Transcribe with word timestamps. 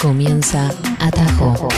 Comienza 0.00 0.70
Atajo. 0.98 1.68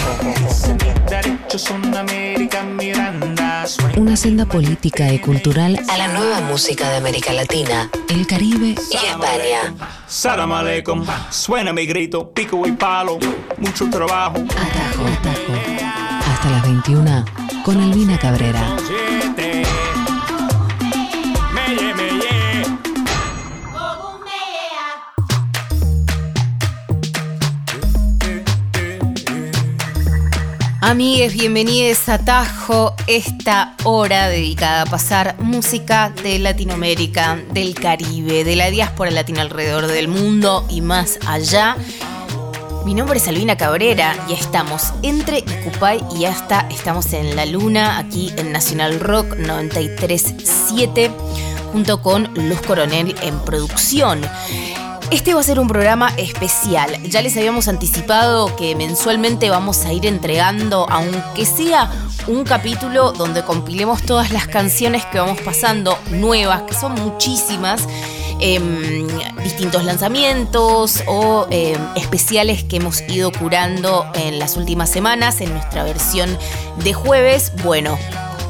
Una 3.96 4.16
senda 4.16 4.46
política 4.46 5.12
y 5.12 5.18
cultural 5.18 5.78
a 5.88 5.98
la 5.98 6.08
nueva 6.08 6.40
música 6.40 6.88
de 6.90 6.96
América 6.96 7.32
Latina, 7.32 7.90
el 8.08 8.26
Caribe 8.26 8.74
y 8.90 8.96
España. 8.96 9.74
Salam 10.08 10.52
aleikum, 10.52 11.04
suena 11.30 11.72
mi 11.72 11.86
grito, 11.86 12.30
pico 12.30 12.66
y 12.66 12.72
palo, 12.72 13.18
mucho 13.58 13.88
trabajo. 13.90 14.38
Atajo, 14.38 15.04
atajo. 15.06 15.52
Hasta 16.30 16.50
las 16.50 16.62
21 16.62 17.24
con 17.64 17.80
Albina 17.80 18.18
Cabrera. 18.18 18.76
Amigues, 30.86 31.32
bienvenidos 31.32 32.10
a 32.10 32.18
Tajo, 32.18 32.94
esta 33.06 33.74
hora 33.84 34.28
dedicada 34.28 34.82
a 34.82 34.84
pasar 34.84 35.34
música 35.40 36.12
de 36.22 36.38
Latinoamérica, 36.38 37.42
del 37.54 37.74
Caribe, 37.74 38.44
de 38.44 38.54
la 38.54 38.68
diáspora 38.68 39.10
latina 39.10 39.40
alrededor 39.40 39.86
del 39.86 40.08
mundo 40.08 40.66
y 40.68 40.82
más 40.82 41.18
allá. 41.26 41.78
Mi 42.84 42.92
nombre 42.92 43.16
es 43.16 43.26
Albina 43.26 43.56
Cabrera 43.56 44.14
y 44.28 44.34
estamos 44.34 44.92
entre 45.02 45.38
Icupay 45.38 46.02
y 46.18 46.26
hasta 46.26 46.68
estamos 46.68 47.14
en 47.14 47.34
la 47.34 47.46
luna, 47.46 47.96
aquí 47.96 48.30
en 48.36 48.52
Nacional 48.52 49.00
Rock 49.00 49.36
937, 49.38 51.10
junto 51.72 52.02
con 52.02 52.24
Luz 52.34 52.60
Coronel 52.60 53.14
en 53.22 53.40
producción. 53.40 54.20
Este 55.10 55.34
va 55.34 55.40
a 55.40 55.44
ser 55.44 55.60
un 55.60 55.68
programa 55.68 56.12
especial. 56.16 57.00
Ya 57.04 57.20
les 57.22 57.36
habíamos 57.36 57.68
anticipado 57.68 58.54
que 58.56 58.74
mensualmente 58.74 59.50
vamos 59.50 59.84
a 59.84 59.92
ir 59.92 60.06
entregando, 60.06 60.86
aunque 60.90 61.44
sea 61.44 61.90
un 62.26 62.44
capítulo 62.44 63.12
donde 63.12 63.44
compilemos 63.44 64.02
todas 64.02 64.32
las 64.32 64.46
canciones 64.48 65.04
que 65.06 65.18
vamos 65.18 65.40
pasando, 65.42 65.98
nuevas, 66.10 66.62
que 66.62 66.74
son 66.74 66.94
muchísimas, 66.94 67.82
em, 68.40 69.06
distintos 69.42 69.84
lanzamientos 69.84 71.02
o 71.06 71.46
em, 71.50 71.78
especiales 71.96 72.64
que 72.64 72.76
hemos 72.76 73.02
ido 73.02 73.30
curando 73.30 74.06
en 74.14 74.38
las 74.38 74.56
últimas 74.56 74.90
semanas 74.90 75.40
en 75.40 75.52
nuestra 75.52 75.84
versión 75.84 76.36
de 76.82 76.94
jueves. 76.94 77.52
Bueno, 77.62 77.98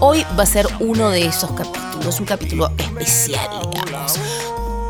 hoy 0.00 0.24
va 0.38 0.44
a 0.44 0.46
ser 0.46 0.68
uno 0.78 1.10
de 1.10 1.26
esos 1.26 1.50
capítulos, 1.50 2.20
un 2.20 2.26
capítulo 2.26 2.70
especial, 2.78 3.48
digamos 3.70 4.18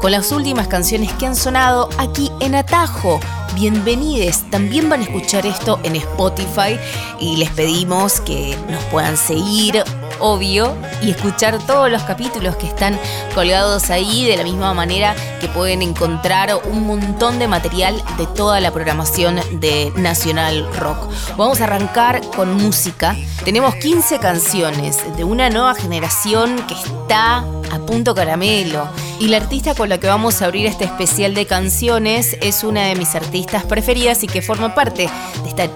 con 0.00 0.10
las 0.10 0.32
últimas 0.32 0.68
canciones 0.68 1.12
que 1.14 1.26
han 1.26 1.36
sonado 1.36 1.88
aquí 1.98 2.30
en 2.40 2.54
Atajo. 2.54 3.20
Bienvenides, 3.54 4.48
también 4.50 4.88
van 4.88 5.00
a 5.00 5.04
escuchar 5.04 5.46
esto 5.46 5.78
en 5.84 5.94
Spotify 5.96 6.78
y 7.20 7.36
les 7.36 7.50
pedimos 7.50 8.20
que 8.20 8.56
nos 8.68 8.82
puedan 8.84 9.16
seguir, 9.16 9.84
obvio, 10.18 10.74
y 11.02 11.10
escuchar 11.10 11.58
todos 11.64 11.90
los 11.90 12.02
capítulos 12.02 12.56
que 12.56 12.66
están 12.66 12.98
colgados 13.34 13.90
ahí 13.90 14.26
de 14.26 14.36
la 14.36 14.42
misma 14.42 14.74
manera 14.74 15.14
que 15.40 15.46
pueden 15.48 15.82
encontrar 15.82 16.50
un 16.64 16.86
montón 16.86 17.38
de 17.38 17.46
material 17.46 18.02
de 18.18 18.26
toda 18.26 18.60
la 18.60 18.72
programación 18.72 19.40
de 19.52 19.92
Nacional 19.96 20.68
Rock. 20.74 21.08
Vamos 21.36 21.60
a 21.60 21.64
arrancar 21.64 22.20
con 22.34 22.54
música. 22.54 23.16
Tenemos 23.44 23.76
15 23.76 24.18
canciones 24.18 24.98
de 25.16 25.22
una 25.22 25.48
nueva 25.48 25.74
generación 25.74 26.56
que 26.66 26.74
está 26.74 27.38
a 27.70 27.78
punto 27.86 28.14
caramelo 28.14 28.88
y 29.20 29.28
la 29.28 29.36
artista 29.38 29.74
con 29.74 29.88
la 29.88 29.98
que 29.98 30.06
vamos 30.06 30.42
a 30.42 30.46
abrir 30.46 30.66
este 30.66 30.84
especial 30.84 31.34
de 31.34 31.46
canciones 31.46 32.36
es 32.40 32.64
una 32.64 32.86
de 32.86 32.96
mis 32.96 33.14
artistas 33.14 33.64
preferidas 33.64 34.22
y 34.22 34.26
que 34.26 34.42
forma 34.42 34.74
parte 34.74 35.08
de 35.42 35.48
esta 35.48 35.68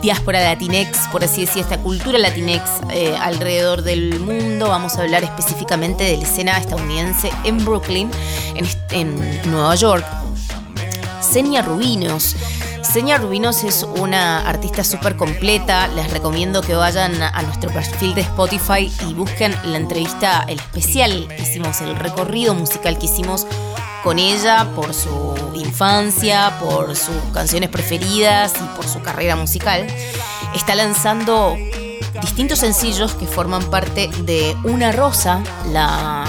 diáspora 0.00 0.40
latinex, 0.40 1.08
por 1.10 1.24
así 1.24 1.42
decir, 1.42 1.62
esta 1.62 1.78
cultura 1.78 2.18
latinex 2.18 2.62
eh, 2.90 3.14
alrededor 3.20 3.82
del 3.82 4.20
mundo. 4.20 4.68
Vamos 4.68 4.96
a 4.96 5.02
hablar 5.02 5.24
específicamente 5.24 6.04
de 6.04 6.16
la 6.16 6.22
escena 6.22 6.56
estadounidense 6.56 7.30
en 7.44 7.64
Brooklyn, 7.64 8.10
en, 8.54 8.66
en 8.90 9.50
Nueva 9.50 9.74
York. 9.74 10.04
Senia 11.20 11.62
Rubinos 11.62 12.36
Seña 12.82 13.18
Rubinos 13.18 13.64
es 13.64 13.82
una 13.82 14.48
artista 14.48 14.84
súper 14.84 15.16
completa. 15.16 15.88
Les 15.88 16.10
recomiendo 16.10 16.62
que 16.62 16.74
vayan 16.74 17.22
a 17.22 17.42
nuestro 17.42 17.70
perfil 17.70 18.14
de 18.14 18.22
Spotify 18.22 18.90
y 19.06 19.14
busquen 19.14 19.54
la 19.64 19.76
entrevista, 19.76 20.44
el 20.48 20.58
especial 20.58 21.28
que 21.28 21.42
hicimos, 21.42 21.80
el 21.80 21.96
recorrido 21.96 22.54
musical 22.54 22.98
que 22.98 23.06
hicimos 23.06 23.46
con 24.02 24.18
ella 24.18 24.68
por 24.74 24.94
su 24.94 25.34
infancia, 25.54 26.56
por 26.60 26.96
sus 26.96 27.16
canciones 27.34 27.68
preferidas 27.68 28.54
y 28.56 28.76
por 28.76 28.86
su 28.86 29.00
carrera 29.02 29.36
musical. 29.36 29.86
Está 30.54 30.74
lanzando 30.74 31.56
distintos 32.20 32.60
sencillos 32.60 33.14
que 33.14 33.26
forman 33.26 33.62
parte 33.70 34.08
de 34.22 34.56
Una 34.64 34.92
Rosa, 34.92 35.42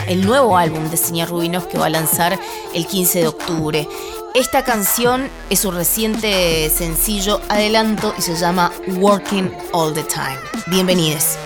el 0.07 0.25
nuevo 0.25 0.57
álbum 0.57 0.89
de 0.89 0.97
Seña 0.97 1.25
Rubinos 1.25 1.65
que 1.67 1.77
va 1.77 1.85
a 1.85 1.89
lanzar 1.89 2.39
el 2.73 2.85
15 2.85 3.19
de 3.19 3.27
octubre. 3.27 3.87
Esta 4.35 4.63
canción 4.63 5.27
es 5.49 5.61
su 5.61 5.71
reciente 5.71 6.69
sencillo 6.69 7.41
adelanto 7.49 8.13
y 8.17 8.21
se 8.21 8.35
llama 8.35 8.71
Working 8.87 9.51
All 9.73 9.93
the 9.93 10.03
Time. 10.03 10.39
Bienvenidos. 10.67 11.37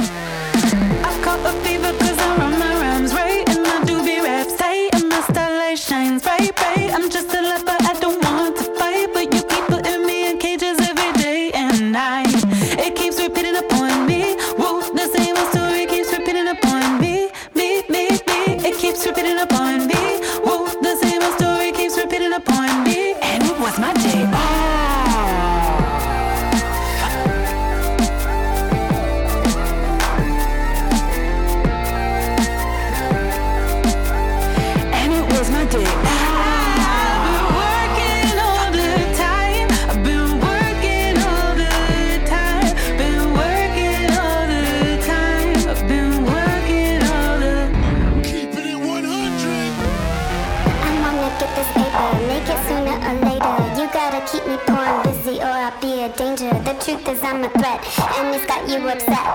Truth 56.93 57.07
is 57.09 57.23
I'm 57.23 57.43
a 57.43 57.49
threat, 57.49 57.81
and 58.17 58.35
it's 58.35 58.45
got 58.45 58.69
you 58.69 58.77
upset. 58.87 59.25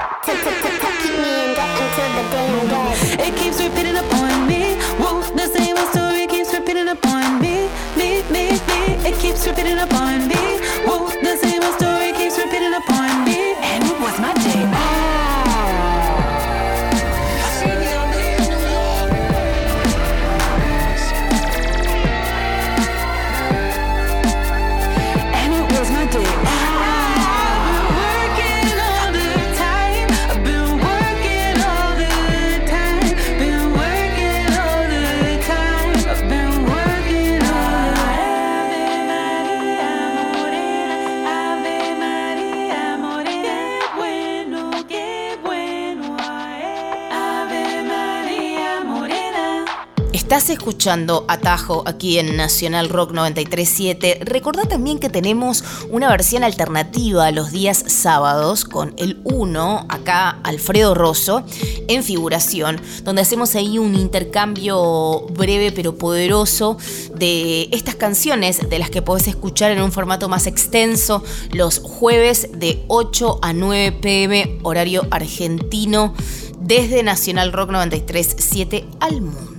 Keep 1.02 1.14
me 1.18 1.32
in 1.44 1.54
debt 1.54 1.74
until 1.82 2.10
the 2.16 2.24
day 2.30 2.46
I'm 2.54 2.68
dead. 2.68 3.20
It 3.26 3.36
keeps 3.36 3.60
repeating 3.60 3.96
upon 3.96 4.46
me. 4.46 4.76
Whoa, 5.00 5.22
the 5.34 5.46
same 5.46 5.76
old 5.76 5.88
story 5.90 6.26
keeps 6.26 6.52
repeating 6.54 6.88
upon 6.88 7.40
me. 7.40 7.68
Me, 7.96 8.22
me, 8.30 8.50
me. 8.68 8.84
It 9.08 9.18
keeps 9.18 9.46
repeating 9.46 9.77
Escuchando 50.50 51.24
Atajo 51.28 51.82
aquí 51.86 52.18
en 52.18 52.36
Nacional 52.36 52.88
Rock 52.88 53.12
937. 53.12 54.20
Recordá 54.22 54.62
también 54.64 54.98
que 54.98 55.10
tenemos 55.10 55.62
una 55.90 56.08
versión 56.08 56.42
alternativa 56.42 57.30
los 57.32 57.52
días 57.52 57.84
sábados 57.86 58.64
con 58.64 58.94
el 58.96 59.20
1, 59.24 59.86
acá 59.88 60.38
Alfredo 60.42 60.94
Rosso, 60.94 61.44
en 61.88 62.02
figuración, 62.02 62.80
donde 63.02 63.22
hacemos 63.22 63.54
ahí 63.56 63.78
un 63.78 63.94
intercambio 63.94 65.26
breve 65.30 65.70
pero 65.72 65.96
poderoso 65.96 66.78
de 67.14 67.68
estas 67.72 67.96
canciones 67.96 68.70
de 68.70 68.78
las 68.78 68.90
que 68.90 69.02
podés 69.02 69.28
escuchar 69.28 69.72
en 69.72 69.82
un 69.82 69.92
formato 69.92 70.28
más 70.28 70.46
extenso 70.46 71.22
los 71.52 71.78
jueves 71.78 72.48
de 72.54 72.84
8 72.88 73.40
a 73.42 73.52
9 73.52 73.98
pm 74.00 74.58
horario 74.62 75.06
argentino 75.10 76.14
desde 76.58 77.02
Nacional 77.02 77.52
Rock 77.52 77.70
937 77.70 78.86
al 79.00 79.20
mundo 79.20 79.57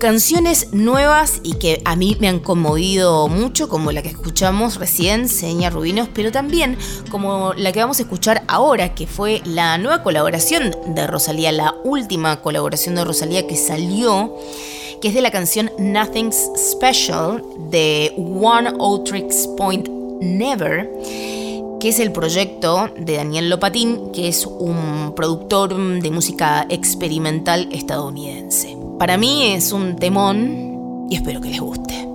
canciones 0.00 0.72
nuevas 0.72 1.40
y 1.44 1.58
que 1.58 1.82
a 1.84 1.94
mí 1.94 2.16
me 2.20 2.26
han 2.26 2.40
conmovido 2.40 3.28
mucho, 3.28 3.68
como 3.68 3.92
la 3.92 4.02
que 4.02 4.08
escuchamos 4.08 4.76
recién, 4.76 5.28
Seña 5.28 5.68
Rubinos, 5.68 6.08
pero 6.12 6.32
también 6.32 6.78
como 7.10 7.52
la 7.52 7.70
que 7.70 7.80
vamos 7.80 7.98
a 7.98 8.02
escuchar 8.02 8.42
ahora, 8.48 8.94
que 8.94 9.06
fue 9.06 9.42
la 9.44 9.76
nueva 9.76 10.02
colaboración 10.02 10.74
de 10.86 11.06
Rosalía, 11.06 11.52
la 11.52 11.74
última 11.84 12.40
colaboración 12.40 12.94
de 12.94 13.04
Rosalía 13.04 13.46
que 13.46 13.56
salió, 13.56 14.34
que 15.02 15.08
es 15.08 15.14
de 15.14 15.20
la 15.20 15.30
canción 15.30 15.70
Nothing's 15.78 16.48
Special 16.56 17.44
de 17.70 18.14
One 18.16 18.70
Outrix 18.80 19.48
Point 19.56 19.88
Never 20.20 20.90
que 21.78 21.88
es 21.88 21.98
el 21.98 22.12
proyecto 22.12 22.90
de 22.98 23.16
Daniel 23.16 23.48
Lopatín, 23.48 24.12
que 24.12 24.28
es 24.28 24.44
un 24.44 25.14
productor 25.16 25.74
de 25.74 26.10
música 26.10 26.66
experimental 26.68 27.70
estadounidense. 27.72 28.79
Para 29.00 29.16
mí 29.16 29.54
es 29.54 29.72
un 29.72 29.96
temón 29.96 31.06
y 31.08 31.14
espero 31.14 31.40
que 31.40 31.48
les 31.48 31.58
guste. 31.58 32.09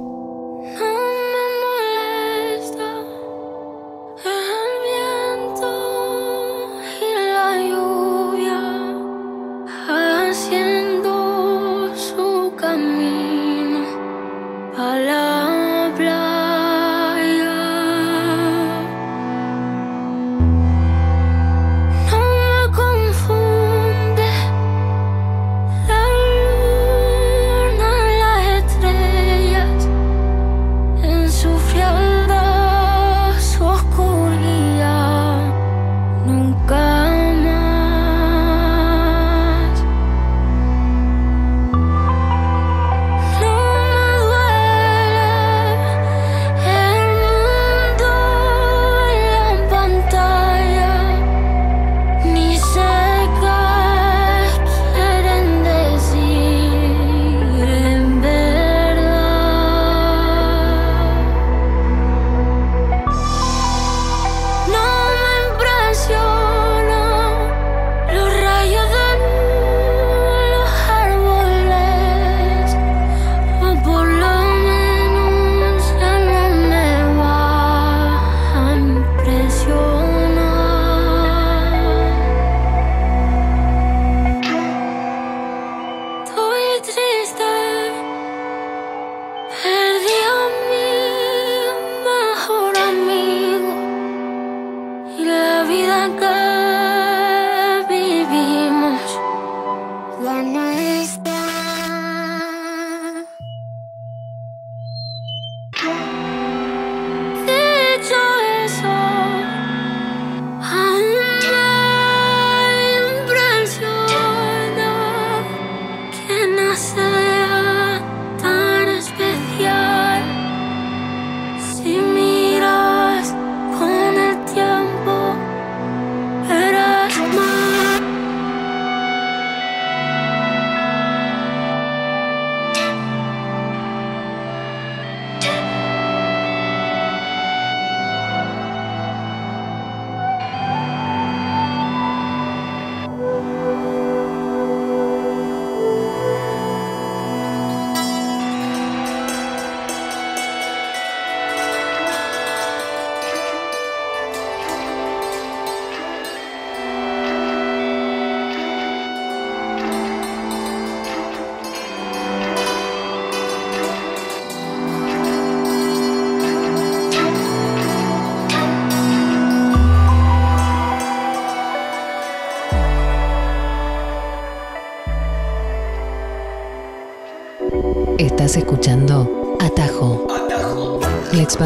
Hey. 89.51 89.71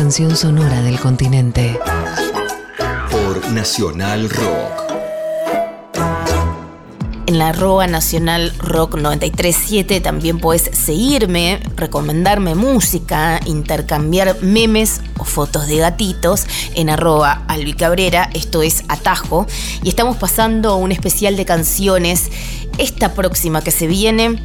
Expansión 0.10 0.36
sonora 0.36 0.82
del 0.82 1.00
continente. 1.00 1.80
Por 3.12 3.52
Nacional 3.52 4.28
Rock. 4.28 4.90
En 7.28 7.38
la 7.38 7.50
arroba 7.50 7.86
nacional 7.86 8.52
rock 8.58 8.96
937 8.96 10.02
también 10.02 10.40
puedes 10.40 10.76
seguirme, 10.76 11.60
recomendarme 11.76 12.56
música, 12.56 13.40
intercambiar 13.46 14.42
memes 14.42 15.02
o 15.20 15.26
fotos 15.26 15.68
de 15.68 15.78
gatitos 15.78 16.48
en 16.74 16.90
arroba 16.90 17.44
albicabrera, 17.48 18.32
esto 18.34 18.64
es 18.64 18.86
Atajo, 18.88 19.46
y 19.84 19.90
estamos 19.90 20.18
pasando 20.18 20.76
un 20.78 20.92
especial 20.92 21.38
de 21.38 21.46
canciones. 21.46 22.32
Esta 22.80 23.14
próxima 23.14 23.62
que 23.62 23.70
se 23.70 23.86
viene 23.86 24.40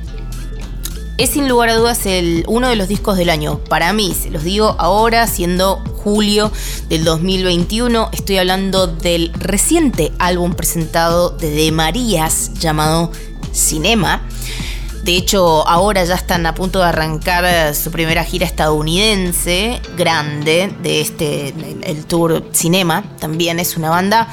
es 1.16 1.30
sin 1.30 1.49
lugar 1.49 1.68
a 1.68 1.75
dudas 1.76 2.06
el, 2.06 2.44
uno 2.49 2.68
de 2.68 2.76
los 2.76 2.88
discos 2.88 3.16
del 3.16 3.30
año. 3.30 3.59
Para 3.68 3.92
mí, 3.92 4.14
se 4.21 4.30
los 4.30 4.42
digo 4.42 4.75
ahora, 4.78 5.26
siendo 5.26 5.76
julio 6.02 6.50
del 6.88 7.04
2021, 7.04 8.11
estoy 8.12 8.38
hablando 8.38 8.87
del 8.88 9.33
reciente 9.35 10.12
álbum 10.18 10.54
presentado 10.54 11.30
de 11.30 11.50
De 11.50 11.73
Marías 11.73 12.54
llamado 12.54 13.12
Cinema. 13.52 14.23
De 15.04 15.16
hecho, 15.16 15.68
ahora 15.68 16.02
ya 16.04 16.14
están 16.14 16.47
a 16.47 16.54
punto 16.54 16.78
de 16.78 16.87
arrancar 16.87 17.75
su 17.75 17.90
primera 17.90 18.25
gira 18.25 18.47
estadounidense, 18.47 19.80
grande, 19.97 20.75
de 20.83 21.00
este, 21.00 21.49
el, 21.49 21.85
el 21.85 22.06
tour 22.06 22.42
Cinema. 22.52 23.04
También 23.21 23.61
es 23.61 23.76
una 23.76 23.90
banda 23.90 24.28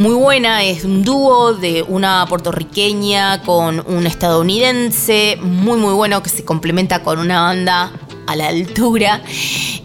muy 0.00 0.14
buena, 0.14 0.62
es 0.64 0.84
un 0.86 1.04
dúo 1.04 1.52
de 1.52 1.82
una 1.82 2.24
puertorriqueña 2.26 3.42
con 3.42 3.84
un 3.86 4.06
estadounidense, 4.06 5.38
muy 5.42 5.78
muy 5.78 5.92
bueno 5.92 6.22
que 6.22 6.30
se 6.30 6.42
complementa 6.42 7.02
con 7.02 7.18
una 7.18 7.42
banda 7.42 7.92
a 8.26 8.34
la 8.34 8.48
altura. 8.48 9.22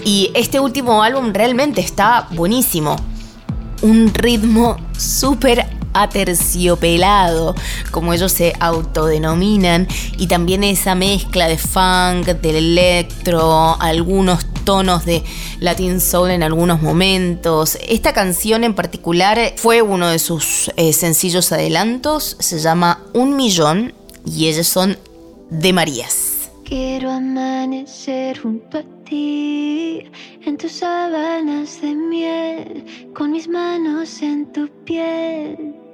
Y 0.05 0.31
este 0.33 0.61
último 0.61 1.03
álbum 1.03 1.33
realmente 1.33 1.81
está 1.81 2.29
buenísimo. 2.31 2.95
Un 3.81 4.13
ritmo 4.13 4.77
súper 4.97 5.65
aterciopelado, 5.95 7.55
como 7.91 8.13
ellos 8.13 8.31
se 8.31 8.53
autodenominan, 8.59 9.87
y 10.17 10.27
también 10.27 10.63
esa 10.63 10.93
mezcla 10.93 11.47
de 11.47 11.57
funk, 11.57 12.27
del 12.41 12.55
electro, 12.55 13.75
algunos 13.79 14.45
tonos 14.65 15.05
de 15.05 15.23
Latin 15.59 15.99
Soul 16.01 16.31
en 16.31 16.43
algunos 16.43 16.81
momentos. 16.81 17.77
Esta 17.87 18.13
canción 18.13 18.63
en 18.63 18.75
particular 18.75 19.53
fue 19.57 19.81
uno 19.81 20.09
de 20.09 20.19
sus 20.19 20.71
eh, 20.75 20.93
sencillos 20.93 21.51
adelantos, 21.51 22.35
se 22.39 22.59
llama 22.59 22.99
Un 23.13 23.35
Millón 23.35 23.93
y 24.25 24.47
ellos 24.47 24.67
son 24.67 24.97
de 25.49 25.73
Marías. 25.73 26.49
Quiero 26.63 27.11
amanecer 27.11 28.39
junto 28.39 28.79
a 28.79 28.83
en 29.11 30.57
tus 30.57 30.71
sábanas 30.71 31.79
de 31.81 31.93
miel, 31.93 33.11
con 33.13 33.31
mis 33.31 33.47
manos 33.47 34.21
en 34.21 34.51
tu 34.51 34.67
piel. 34.83 35.84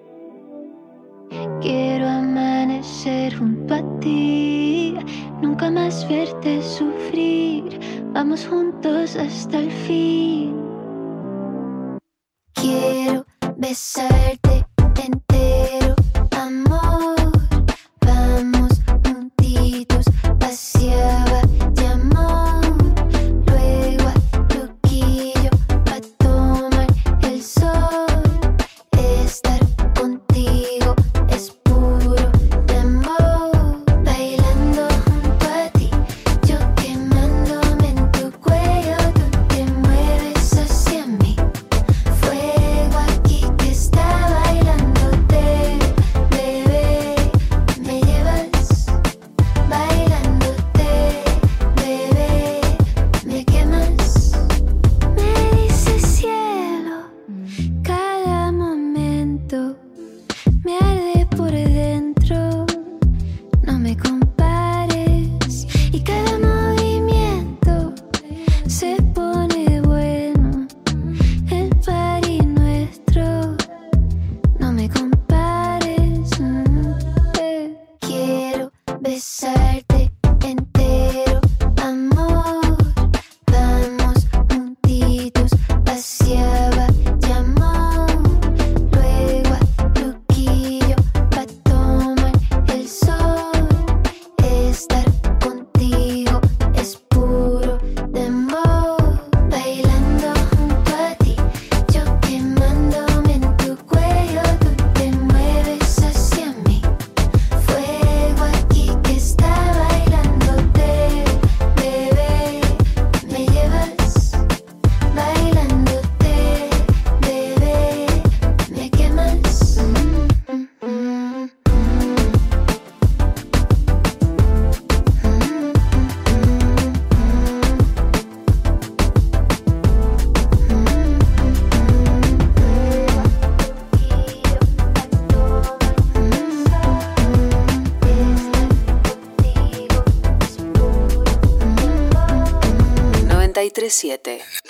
Quiero 1.62 2.10
amanecer 2.10 3.34
junto 3.38 3.76
a 3.76 4.00
ti, 4.02 4.96
nunca 5.42 5.72
más 5.72 6.06
verte 6.10 6.62
sufrir, 6.62 7.80
vamos 8.12 8.46
juntos 8.46 9.16
hasta 9.16 9.60
el 9.60 9.72
fin. 9.72 10.54
Quiero 12.54 13.26
besarte 13.56 14.66
entero, 15.02 15.51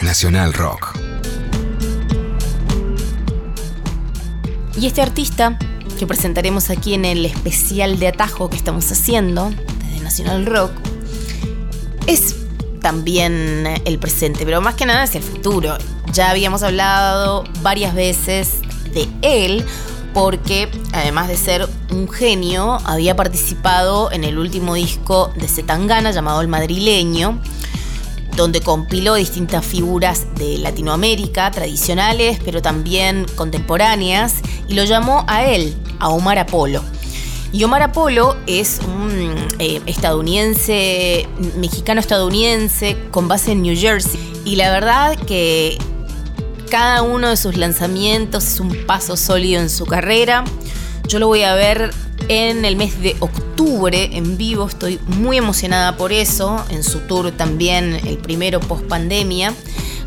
Nacional 0.01 0.53
Rock. 0.53 0.97
Y 4.77 4.85
este 4.85 5.01
artista 5.01 5.57
que 5.97 6.05
presentaremos 6.05 6.69
aquí 6.69 6.93
en 6.93 7.05
el 7.05 7.25
especial 7.25 7.99
de 7.99 8.09
atajo 8.09 8.49
que 8.49 8.57
estamos 8.57 8.91
haciendo 8.91 9.49
desde 9.79 10.03
Nacional 10.03 10.45
Rock 10.45 10.71
es 12.05 12.35
también 12.81 13.65
el 13.85 13.97
presente, 13.97 14.43
pero 14.43 14.59
más 14.59 14.75
que 14.75 14.85
nada 14.85 15.05
es 15.05 15.15
el 15.15 15.23
futuro. 15.23 15.77
Ya 16.11 16.29
habíamos 16.29 16.61
hablado 16.61 17.45
varias 17.61 17.95
veces 17.95 18.59
de 18.93 19.07
él 19.21 19.63
porque 20.13 20.69
además 20.91 21.29
de 21.29 21.37
ser 21.37 21.69
un 21.91 22.09
genio, 22.09 22.77
había 22.83 23.15
participado 23.15 24.11
en 24.11 24.25
el 24.25 24.37
último 24.37 24.73
disco 24.73 25.31
de 25.37 25.47
Zetangana 25.47 26.11
llamado 26.11 26.41
El 26.41 26.49
Madrileño 26.49 27.39
donde 28.35 28.61
compiló 28.61 29.15
distintas 29.15 29.65
figuras 29.65 30.25
de 30.35 30.57
Latinoamérica, 30.57 31.51
tradicionales, 31.51 32.39
pero 32.43 32.61
también 32.61 33.25
contemporáneas, 33.35 34.35
y 34.67 34.73
lo 34.73 34.83
llamó 34.83 35.25
a 35.27 35.45
él, 35.45 35.75
a 35.99 36.09
Omar 36.09 36.39
Apolo. 36.39 36.81
Y 37.53 37.63
Omar 37.65 37.83
Apolo 37.83 38.37
es 38.47 38.79
un 38.85 39.35
eh, 39.59 39.81
estadounidense, 39.85 41.27
mexicano-estadounidense, 41.57 42.97
con 43.11 43.27
base 43.27 43.51
en 43.51 43.61
New 43.61 43.75
Jersey. 43.77 44.19
Y 44.45 44.55
la 44.55 44.71
verdad 44.71 45.17
que 45.17 45.77
cada 46.69 47.01
uno 47.01 47.29
de 47.29 47.35
sus 47.35 47.57
lanzamientos 47.57 48.45
es 48.45 48.59
un 48.61 48.85
paso 48.85 49.17
sólido 49.17 49.61
en 49.61 49.69
su 49.69 49.85
carrera. 49.85 50.45
Yo 51.09 51.19
lo 51.19 51.27
voy 51.27 51.43
a 51.43 51.53
ver 51.53 51.91
en 52.27 52.65
el 52.65 52.75
mes 52.75 52.99
de 53.01 53.15
octubre 53.19 54.09
en 54.13 54.37
vivo. 54.37 54.67
Estoy 54.67 54.99
muy 55.07 55.37
emocionada 55.37 55.97
por 55.97 56.11
eso. 56.11 56.63
En 56.69 56.83
su 56.83 56.99
tour 57.01 57.31
también, 57.31 57.99
el 58.05 58.17
primero 58.17 58.59
post 58.59 58.85
pandemia. 58.85 59.53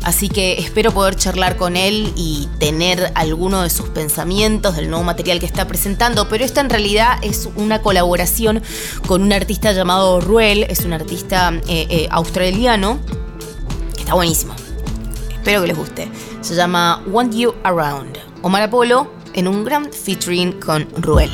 Así 0.03 0.29
que 0.29 0.59
espero 0.59 0.91
poder 0.91 1.15
charlar 1.15 1.57
con 1.57 1.75
él 1.75 2.13
y 2.15 2.47
tener 2.59 3.11
alguno 3.15 3.63
de 3.63 3.71
sus 3.71 3.89
pensamientos 3.89 4.75
del 4.75 4.89
nuevo 4.89 5.03
material 5.03 5.39
que 5.39 5.47
está 5.47 5.67
presentando. 5.67 6.29
Pero 6.29 6.45
esta 6.45 6.61
en 6.61 6.69
realidad 6.69 7.17
es 7.23 7.49
una 7.55 7.81
colaboración 7.81 8.61
con 9.07 9.23
un 9.23 9.33
artista 9.33 9.71
llamado 9.71 10.21
Ruel. 10.21 10.67
Es 10.69 10.81
un 10.81 10.93
artista 10.93 11.51
eh, 11.67 11.87
eh, 11.89 12.07
australiano 12.11 12.99
que 13.95 14.01
está 14.01 14.13
buenísimo. 14.13 14.53
Espero 15.31 15.61
que 15.61 15.67
les 15.67 15.77
guste. 15.77 16.07
Se 16.41 16.53
llama 16.53 17.03
Want 17.07 17.33
You 17.33 17.55
Around. 17.63 18.19
Omar 18.43 18.61
Apolo 18.61 19.11
en 19.33 19.47
un 19.47 19.65
gran 19.65 19.91
featuring 19.91 20.59
con 20.59 20.87
Ruel. 20.97 21.31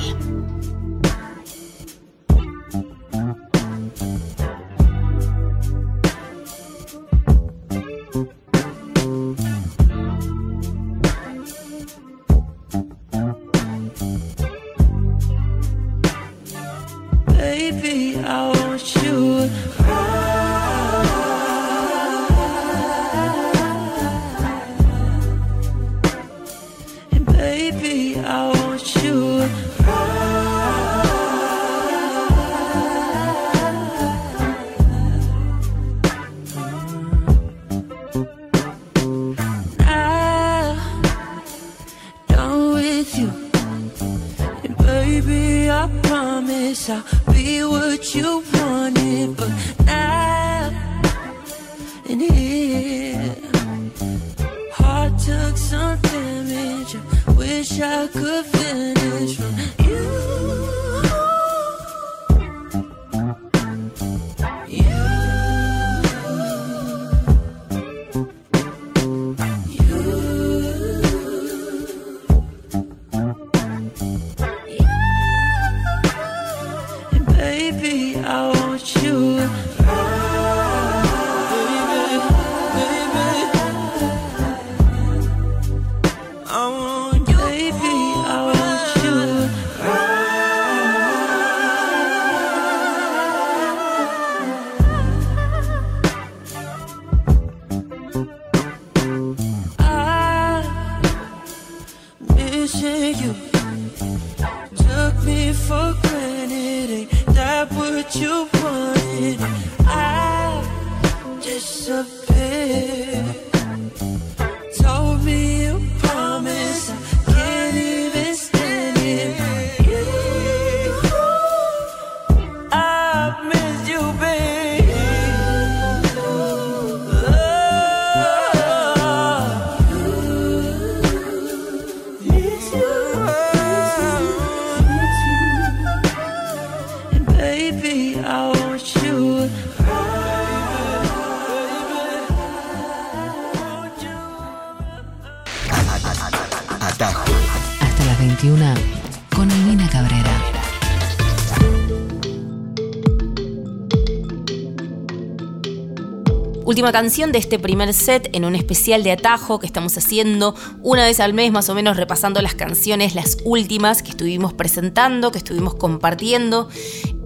Última 156.81 156.99
canción 156.99 157.31
de 157.31 157.37
este 157.37 157.59
primer 157.59 157.93
set 157.93 158.31
en 158.33 158.43
un 158.43 158.55
especial 158.55 159.03
de 159.03 159.11
atajo 159.11 159.59
que 159.59 159.67
estamos 159.67 159.95
haciendo 159.99 160.55
una 160.81 161.05
vez 161.05 161.19
al 161.19 161.31
mes 161.31 161.51
más 161.51 161.69
o 161.69 161.75
menos 161.75 161.95
repasando 161.95 162.41
las 162.41 162.55
canciones, 162.55 163.13
las 163.13 163.37
últimas 163.43 164.01
que 164.01 164.09
estuvimos 164.09 164.53
presentando, 164.53 165.31
que 165.31 165.37
estuvimos 165.37 165.75
compartiendo. 165.75 166.69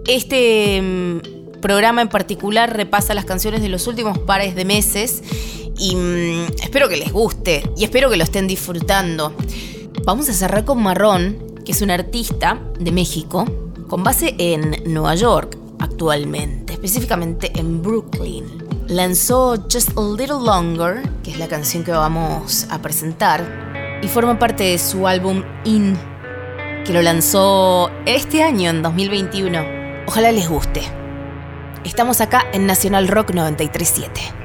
Este 0.07 0.81
mm, 0.81 1.61
programa 1.61 2.01
en 2.01 2.09
particular 2.09 2.75
repasa 2.75 3.13
las 3.13 3.23
canciones 3.23 3.61
de 3.61 3.69
los 3.69 3.87
últimos 3.87 4.19
pares 4.19 4.55
de 4.55 4.65
meses 4.65 5.23
y 5.77 5.95
mm, 5.95 6.47
espero 6.61 6.89
que 6.89 6.97
les 6.97 7.13
guste 7.13 7.63
y 7.77 7.85
espero 7.85 8.09
que 8.09 8.17
lo 8.17 8.25
estén 8.25 8.47
disfrutando. 8.47 9.33
Vamos 10.03 10.27
a 10.27 10.33
cerrar 10.33 10.65
con 10.65 10.83
Marrón, 10.83 11.61
que 11.63 11.71
es 11.71 11.81
un 11.81 11.91
artista 11.91 12.59
de 12.77 12.91
México 12.91 13.45
con 13.87 14.03
base 14.03 14.35
en 14.37 14.83
Nueva 14.85 15.15
York 15.15 15.57
actualmente, 15.79 16.73
específicamente 16.73 17.53
en 17.55 17.81
Brooklyn 17.81 18.64
lanzó 18.87 19.55
Just 19.71 19.97
a 19.97 20.01
Little 20.01 20.45
Longer, 20.45 21.01
que 21.23 21.31
es 21.31 21.37
la 21.37 21.47
canción 21.47 21.83
que 21.83 21.91
vamos 21.91 22.67
a 22.69 22.81
presentar, 22.81 23.99
y 24.01 24.07
forma 24.07 24.37
parte 24.37 24.63
de 24.63 24.77
su 24.77 25.07
álbum 25.07 25.43
In, 25.63 25.97
que 26.85 26.93
lo 26.93 27.01
lanzó 27.01 27.89
este 28.05 28.43
año, 28.43 28.69
en 28.69 28.81
2021. 28.81 29.59
Ojalá 30.07 30.31
les 30.31 30.47
guste. 30.47 30.81
Estamos 31.83 32.21
acá 32.21 32.45
en 32.53 32.65
Nacional 32.65 33.07
Rock 33.07 33.31
937. 33.31 34.44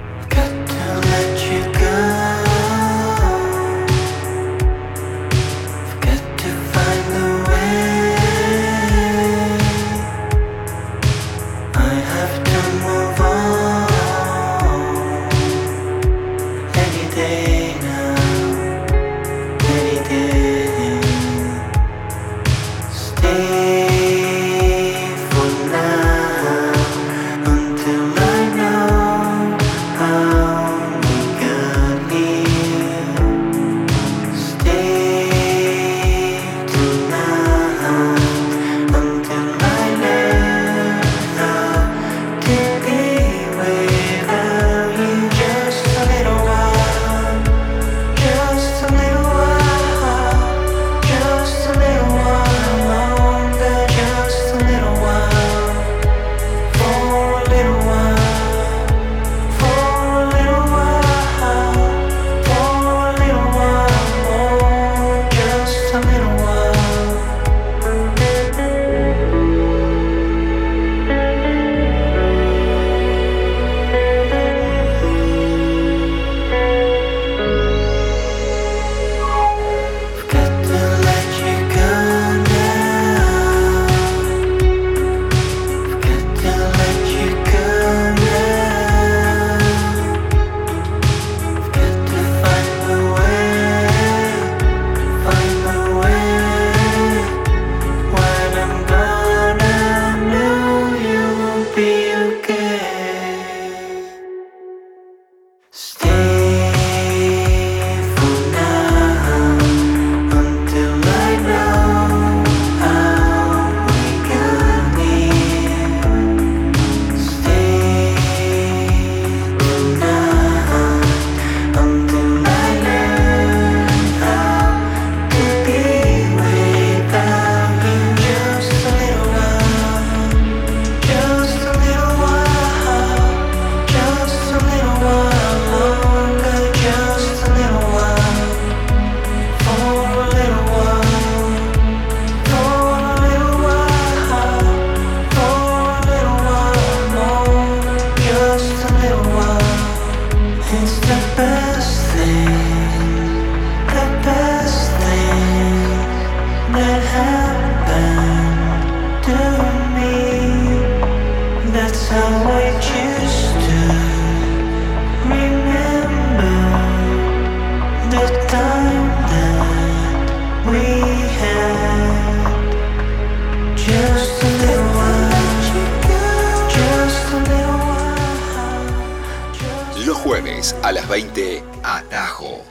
Atajo. 182.40 182.64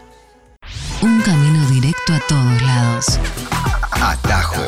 Un 1.04 1.22
camino 1.22 1.70
directo 1.70 2.14
a 2.14 2.20
todos 2.28 2.62
lados. 2.64 3.06
Atajo. 3.92 4.64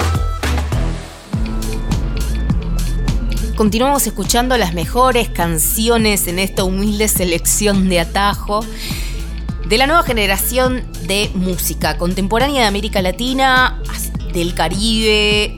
Continuamos 3.56 4.06
escuchando 4.06 4.58
las 4.58 4.76
mejores 4.76 5.30
canciones 5.30 6.28
en 6.28 6.38
esta 6.38 6.64
humilde 6.64 7.08
selección 7.08 7.90
de 7.90 8.00
atajo 8.00 8.64
de 9.68 9.78
la 9.80 9.88
nueva 9.88 10.04
generación 10.04 10.84
de 11.08 11.32
música 11.34 11.98
contemporánea 11.98 12.62
de 12.62 12.68
América 12.68 13.02
Latina, 13.02 13.82
del 14.34 14.54
Caribe, 14.54 15.58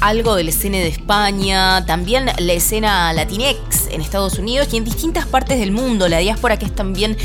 algo 0.00 0.34
de 0.34 0.44
la 0.44 0.50
escena 0.50 0.78
de 0.78 0.88
España, 0.88 1.86
también 1.86 2.26
la 2.38 2.52
escena 2.52 3.12
latinex 3.14 3.88
en 3.90 4.00
Estados 4.00 4.38
Unidos 4.38 4.68
y 4.72 4.76
en 4.76 4.84
distintas 4.84 5.26
partes 5.26 5.58
del 5.58 5.72
mundo, 5.72 6.08
la 6.08 6.18
diáspora 6.18 6.58
que 6.58 6.66
es 6.66 6.74
también 6.74 7.16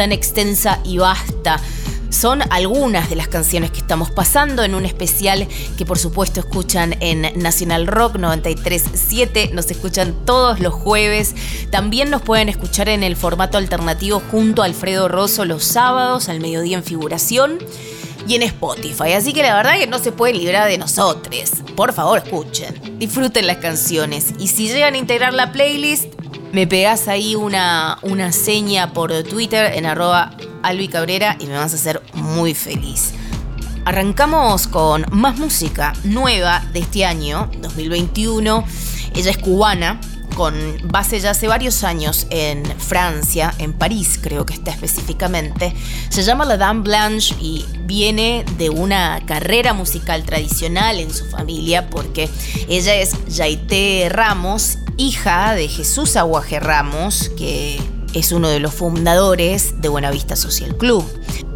tan 0.00 0.12
extensa 0.12 0.80
y 0.82 0.96
vasta. 0.96 1.60
Son 2.08 2.40
algunas 2.48 3.10
de 3.10 3.16
las 3.16 3.28
canciones 3.28 3.70
que 3.70 3.80
estamos 3.80 4.10
pasando 4.10 4.62
en 4.62 4.74
un 4.74 4.86
especial 4.86 5.46
que 5.76 5.84
por 5.84 5.98
supuesto 5.98 6.40
escuchan 6.40 6.96
en 7.00 7.38
Nacional 7.42 7.86
Rock 7.86 8.16
937, 8.16 9.50
nos 9.52 9.70
escuchan 9.70 10.14
todos 10.24 10.58
los 10.58 10.72
jueves, 10.72 11.34
también 11.68 12.08
nos 12.08 12.22
pueden 12.22 12.48
escuchar 12.48 12.88
en 12.88 13.02
el 13.02 13.14
formato 13.14 13.58
alternativo 13.58 14.22
junto 14.30 14.62
a 14.62 14.64
Alfredo 14.64 15.06
Rosso 15.06 15.44
los 15.44 15.64
sábados 15.64 16.30
al 16.30 16.40
mediodía 16.40 16.78
en 16.78 16.82
figuración 16.82 17.58
y 18.26 18.36
en 18.36 18.42
Spotify. 18.44 19.12
Así 19.12 19.34
que 19.34 19.42
la 19.42 19.54
verdad 19.54 19.78
que 19.78 19.86
no 19.86 19.98
se 19.98 20.12
puede 20.12 20.32
librar 20.32 20.66
de 20.66 20.78
nosotros. 20.78 21.50
Por 21.76 21.92
favor, 21.92 22.22
escuchen, 22.24 22.98
disfruten 22.98 23.46
las 23.46 23.58
canciones. 23.58 24.32
Y 24.38 24.48
si 24.48 24.68
llegan 24.68 24.94
a 24.94 24.98
integrar 24.98 25.34
la 25.34 25.52
playlist, 25.52 26.14
me 26.52 26.66
pegas 26.66 27.08
ahí 27.08 27.34
una, 27.34 27.98
una 28.02 28.32
seña 28.32 28.92
por 28.92 29.12
Twitter 29.24 29.72
en 29.74 29.86
arroba 29.86 30.32
Albi 30.62 30.88
Cabrera 30.88 31.36
y 31.38 31.46
me 31.46 31.54
vas 31.54 31.72
a 31.72 31.76
hacer 31.76 32.02
muy 32.14 32.54
feliz. 32.54 33.12
Arrancamos 33.84 34.66
con 34.66 35.06
más 35.10 35.38
música 35.38 35.92
nueva 36.04 36.62
de 36.72 36.80
este 36.80 37.04
año, 37.04 37.50
2021. 37.60 38.64
Ella 39.14 39.30
es 39.30 39.38
cubana, 39.38 40.00
con 40.36 40.54
base 40.84 41.20
ya 41.20 41.30
hace 41.30 41.48
varios 41.48 41.84
años 41.84 42.26
en 42.30 42.64
Francia, 42.78 43.54
en 43.58 43.72
París 43.72 44.18
creo 44.22 44.46
que 44.46 44.54
está 44.54 44.70
específicamente. 44.70 45.74
Se 46.08 46.22
llama 46.22 46.44
La 46.44 46.56
Dame 46.56 46.82
Blanche 46.82 47.34
y 47.40 47.64
viene 47.84 48.44
de 48.56 48.70
una 48.70 49.20
carrera 49.26 49.72
musical 49.72 50.24
tradicional 50.24 51.00
en 51.00 51.12
su 51.12 51.26
familia 51.26 51.90
porque 51.90 52.28
ella 52.68 52.94
es 52.94 53.12
Yaité 53.26 54.08
Ramos, 54.10 54.78
hija 55.00 55.54
de 55.54 55.66
Jesús 55.66 56.16
Aguaje 56.16 56.60
Ramos, 56.60 57.30
que 57.30 57.80
es 58.12 58.32
uno 58.32 58.50
de 58.50 58.60
los 58.60 58.74
fundadores 58.74 59.80
de 59.80 59.88
Buenavista 59.88 60.36
Social 60.36 60.76
Club. 60.76 61.04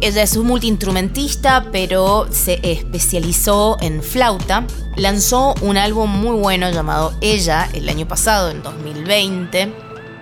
Ella 0.01 0.23
es 0.23 0.35
un 0.35 0.47
multiinstrumentista, 0.47 1.67
pero 1.71 2.27
se 2.31 2.59
especializó 2.63 3.77
en 3.81 4.01
flauta. 4.01 4.65
Lanzó 4.95 5.53
un 5.61 5.77
álbum 5.77 6.09
muy 6.09 6.35
bueno 6.39 6.71
llamado 6.71 7.13
Ella 7.21 7.69
el 7.73 7.87
año 7.87 8.07
pasado, 8.07 8.49
en 8.49 8.63
2020. 8.63 9.73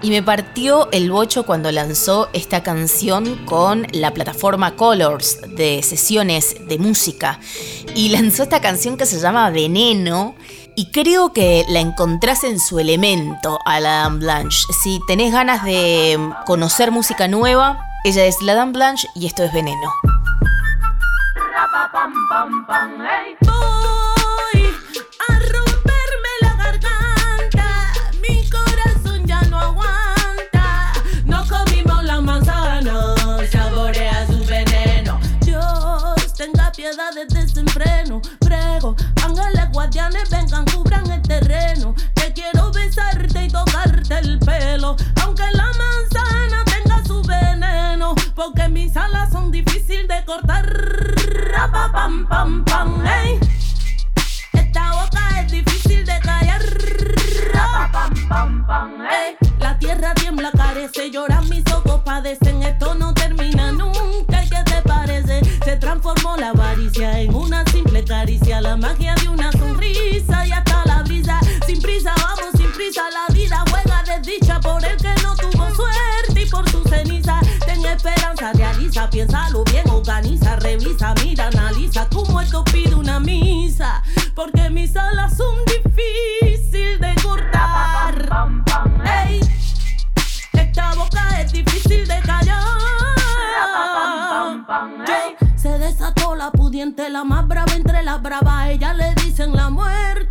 Y 0.02 0.10
me 0.10 0.22
partió 0.22 0.92
el 0.92 1.10
bocho 1.10 1.46
cuando 1.46 1.72
lanzó 1.72 2.28
esta 2.34 2.62
canción 2.62 3.46
con 3.46 3.88
la 3.94 4.14
plataforma 4.14 4.76
Colors 4.76 5.40
de 5.56 5.82
sesiones 5.82 6.58
de 6.68 6.78
música. 6.78 7.40
Y 7.96 8.10
lanzó 8.10 8.44
esta 8.44 8.60
canción 8.60 8.98
que 8.98 9.06
se 9.06 9.18
llama 9.22 9.50
Veneno. 9.50 10.36
Y 10.76 10.92
creo 10.92 11.34
que 11.34 11.66
la 11.70 11.80
encontrás 11.80 12.44
en 12.44 12.60
su 12.60 12.80
elemento 12.80 13.60
a 13.66 13.80
la 13.80 13.90
Dame 13.90 14.20
Blanche. 14.20 14.66
Si 14.82 15.00
tenés 15.08 15.32
ganas 15.32 15.64
de 15.64 16.18
conocer 16.46 16.90
música 16.92 17.28
nueva, 17.28 17.80
ella 18.04 18.26
es 18.26 18.42
la 18.42 18.56
Dame 18.56 18.72
Blanche 18.72 19.08
y 19.14 19.28
esto 19.28 19.44
es 19.44 19.54
Veneno. 19.54 19.94
Aunque 45.24 45.44
la 45.54 45.66
manzana 45.66 46.64
tenga 46.66 47.04
su 47.06 47.22
veneno, 47.24 48.14
porque 48.36 48.68
mis 48.70 48.96
alas 48.96 49.32
son 49.32 49.52
difíciles 49.52 50.08
de 50.08 50.26
cortar. 50.26 50.66
Esta 54.54 54.92
boca 54.92 55.42
es 55.42 55.52
difícil 55.52 56.06
de 56.06 56.20
callar. 56.20 56.62
La 59.60 59.80
tierra 59.80 60.14
tiembla, 60.16 60.52
carece, 60.52 61.10
lloran 61.12 61.48
mis 61.50 61.64
ojos, 61.72 62.02
padecen. 62.04 62.64
Esto 62.64 62.96
no 62.96 63.14
termina 63.14 63.72
nunca. 63.72 64.44
¿y 64.44 64.50
¿Qué 64.50 64.64
te 64.66 64.82
parece? 64.82 65.42
Se 65.64 65.78
transformó 65.78 66.38
la 66.38 66.50
avaricia 66.50 67.20
en 67.20 67.34
una 67.34 67.63
realiza, 78.94 79.10
piénsalo 79.10 79.64
bien, 79.66 79.90
organiza, 79.90 80.56
revisa, 80.58 81.14
mira, 81.24 81.48
analiza. 81.48 82.08
Como 82.10 82.40
esto 82.42 82.64
pide 82.66 82.96
una 82.96 83.20
misa. 83.20 84.04
Porque 84.36 84.70
mis 84.70 84.96
alas 84.96 85.36
son 85.38 85.56
difíciles 85.66 87.00
de 87.00 87.16
cortar. 87.22 88.30
Ey, 89.06 89.40
esta 90.54 90.94
boca 90.96 91.42
es 91.42 91.52
difícil 91.52 92.08
de 92.08 92.20
callar. 92.22 92.64
Se 95.56 95.78
desató 95.80 96.36
la 96.36 96.52
pudiente, 96.52 97.10
la 97.10 97.24
más 97.24 97.48
brava 97.48 97.74
entre 97.74 98.04
las 98.04 98.22
bravas. 98.22 98.70
Ella 98.70 98.94
le 98.94 99.14
dicen 99.16 99.56
la 99.56 99.70
muerte 99.70 100.23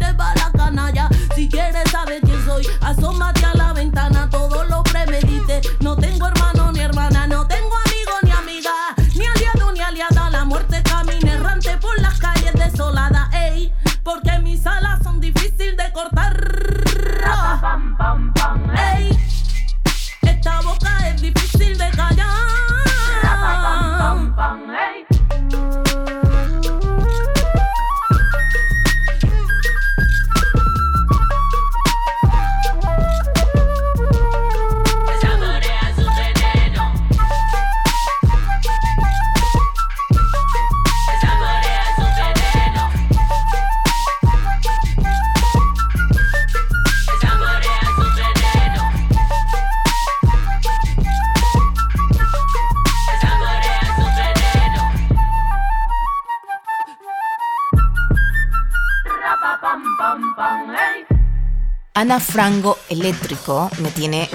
Frango 62.33 62.79
Eléctrico 62.89 63.71
me 63.81 63.91
tiene 63.91 64.27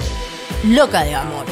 loca 0.62 1.02
de 1.02 1.16
amor. 1.16 1.46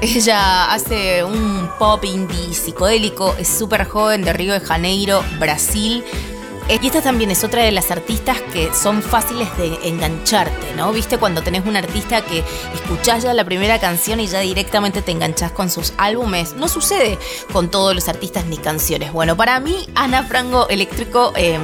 Ella 0.00 0.72
hace 0.72 1.22
un 1.22 1.70
pop 1.78 2.04
indie 2.04 2.52
psicodélico, 2.52 3.36
es 3.38 3.46
súper 3.46 3.86
joven 3.86 4.22
de 4.22 4.32
Río 4.32 4.54
de 4.54 4.60
Janeiro, 4.60 5.22
Brasil. 5.38 6.04
Y 6.68 6.84
esta 6.84 7.00
también 7.00 7.30
es 7.30 7.44
otra 7.44 7.62
de 7.62 7.70
las 7.70 7.92
artistas 7.92 8.40
que 8.52 8.74
son 8.74 9.02
fáciles 9.02 9.54
de 9.56 9.78
engancharte, 9.88 10.74
¿no? 10.76 10.92
Viste 10.92 11.18
cuando 11.18 11.42
tenés 11.42 11.64
un 11.64 11.76
artista 11.76 12.22
que 12.22 12.42
escuchás 12.74 13.22
ya 13.22 13.32
la 13.32 13.44
primera 13.44 13.78
canción 13.78 14.18
y 14.18 14.26
ya 14.26 14.40
directamente 14.40 15.00
te 15.00 15.12
enganchás 15.12 15.52
con 15.52 15.70
sus 15.70 15.92
álbumes. 15.96 16.54
No 16.54 16.66
sucede 16.66 17.18
con 17.52 17.70
todos 17.70 17.94
los 17.94 18.08
artistas 18.08 18.46
ni 18.46 18.56
canciones. 18.56 19.12
Bueno, 19.12 19.36
para 19.36 19.60
mí, 19.60 19.86
Ana 19.94 20.24
Frango 20.24 20.66
Eléctrico 20.68 21.34
eh, 21.36 21.58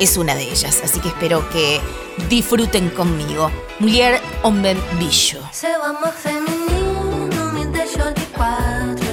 es 0.00 0.16
una 0.16 0.34
de 0.34 0.50
ellas, 0.50 0.80
así 0.82 0.98
que 0.98 1.08
espero 1.08 1.48
que 1.50 1.80
disfruten 2.28 2.90
conmigo. 2.90 3.50
Mulher 3.80 4.20
Homem 4.42 4.76
Bicho. 4.98 5.38
Seu 5.52 5.82
amor 5.82 6.12
feminino 6.12 7.52
me 7.54 7.66
deixou 7.66 8.12
de 8.12 8.28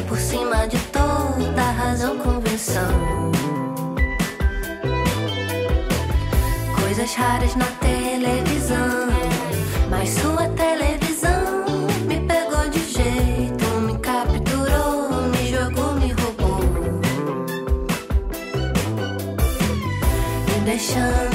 por 0.07 0.17
cima 0.17 0.67
de 0.67 0.77
toda 0.91 1.61
razão 1.71 2.17
convenção. 2.17 3.31
Coisas 6.79 7.13
raras 7.15 7.55
na 7.55 7.65
televisão, 7.65 9.07
mas 9.89 10.09
sua 10.09 10.47
televisão 10.49 11.65
me 12.07 12.19
pegou 12.21 12.69
de 12.69 12.79
jeito, 12.79 13.65
me 13.81 13.97
capturou, 13.99 15.09
me 15.31 15.51
jogou, 15.51 15.93
me 15.93 16.11
roubou, 16.13 16.59
me 20.47 20.59
deixando 20.65 21.34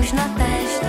Na 0.00 0.28
testa. 0.30 0.86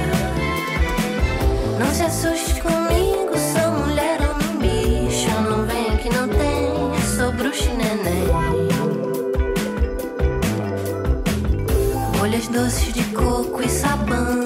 Não 1.77 1.93
se 1.93 2.03
assuste 2.03 2.61
comigo, 2.61 3.37
sou 3.37 3.85
mulher 3.85 4.17
ou 4.21 4.35
um 4.35 4.57
bicho. 4.57 5.29
Não 5.41 5.65
vem 5.65 5.97
que 5.97 6.09
não 6.09 6.27
tem, 6.27 7.01
sou 7.17 7.31
bruxa 7.33 7.69
neném. 7.73 8.25
Folhas 12.17 12.47
doces 12.47 12.93
de 12.93 13.03
coco 13.13 13.61
e 13.61 13.69
sabão. 13.69 14.40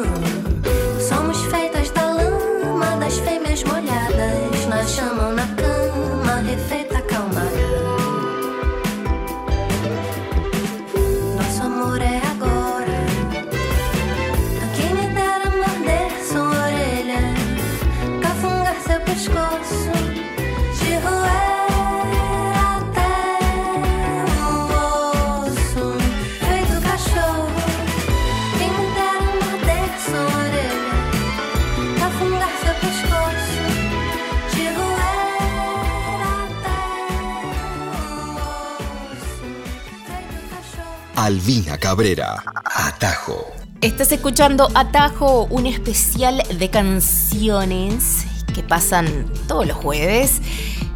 Albina 41.25 41.79
Cabrera, 41.79 42.43
Atajo. 42.63 43.51
Estás 43.81 44.11
escuchando 44.11 44.69
Atajo, 44.75 45.45
un 45.45 45.65
especial 45.65 46.43
de 46.59 46.69
canciones 46.69 48.27
que 48.53 48.61
pasan 48.61 49.25
todos 49.47 49.65
los 49.65 49.75
jueves 49.75 50.39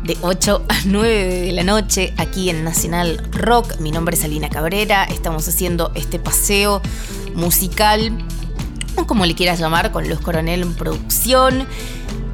de 0.03 0.19
8 0.21 0.65
a 0.69 0.75
9 0.85 1.45
de 1.45 1.51
la 1.51 1.63
noche 1.63 2.13
aquí 2.17 2.51
en 2.51 2.63
Nacional 2.63 3.27
Rock. 3.31 3.79
Mi 3.79 3.89
nombre 3.89 4.15
es 4.15 4.23
Alina 4.23 4.49
Cabrera, 4.49 5.05
estamos 5.05 5.47
haciendo 5.47 5.91
este 5.95 6.19
paseo 6.19 6.83
musical, 7.33 8.15
o 8.97 9.07
como 9.07 9.25
le 9.25 9.33
quieras 9.33 9.59
llamar, 9.59 9.91
con 9.91 10.07
Luz 10.07 10.19
Coronel 10.19 10.61
en 10.61 10.75
producción. 10.75 11.65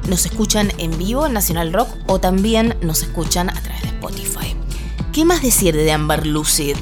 Nos 0.06 0.26
escuchan 0.26 0.70
en 0.76 0.98
vivo 0.98 1.24
en 1.24 1.32
Nacional 1.32 1.72
Rock 1.72 1.88
o 2.08 2.20
también 2.20 2.76
nos 2.82 3.00
escuchan 3.00 3.48
a 3.48 3.54
través 3.54 3.80
de 3.80 3.88
Spotify. 3.88 4.54
¿Qué 5.14 5.24
más 5.24 5.40
decir 5.40 5.74
de 5.74 5.90
Amber 5.92 6.26
Lucid? 6.26 6.76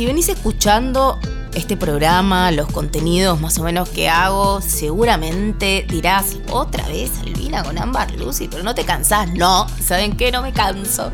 Si 0.00 0.06
venís 0.06 0.30
escuchando 0.30 1.18
este 1.52 1.76
programa, 1.76 2.50
los 2.52 2.72
contenidos 2.72 3.38
más 3.38 3.58
o 3.58 3.64
menos 3.64 3.86
que 3.90 4.08
hago, 4.08 4.62
seguramente 4.62 5.84
dirás 5.90 6.38
otra 6.50 6.88
vez 6.88 7.10
Albina 7.20 7.62
con 7.62 7.76
Amber 7.76 8.18
Lucy, 8.18 8.48
pero 8.48 8.62
no 8.62 8.74
te 8.74 8.86
cansás. 8.86 9.30
No, 9.34 9.66
¿saben 9.84 10.16
qué? 10.16 10.32
No 10.32 10.40
me 10.40 10.54
canso. 10.54 11.10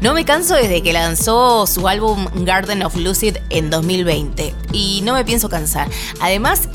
No 0.00 0.14
me 0.14 0.24
canso 0.24 0.54
desde 0.54 0.82
que 0.82 0.94
lanzó 0.94 1.66
su 1.66 1.86
álbum 1.88 2.26
Garden 2.36 2.82
of 2.84 2.96
Lucid 2.96 3.36
en 3.50 3.68
2020 3.68 4.54
y 4.72 5.02
no 5.04 5.12
me 5.12 5.26
pienso 5.26 5.50
cansar. 5.50 5.90
Además, 6.18 6.70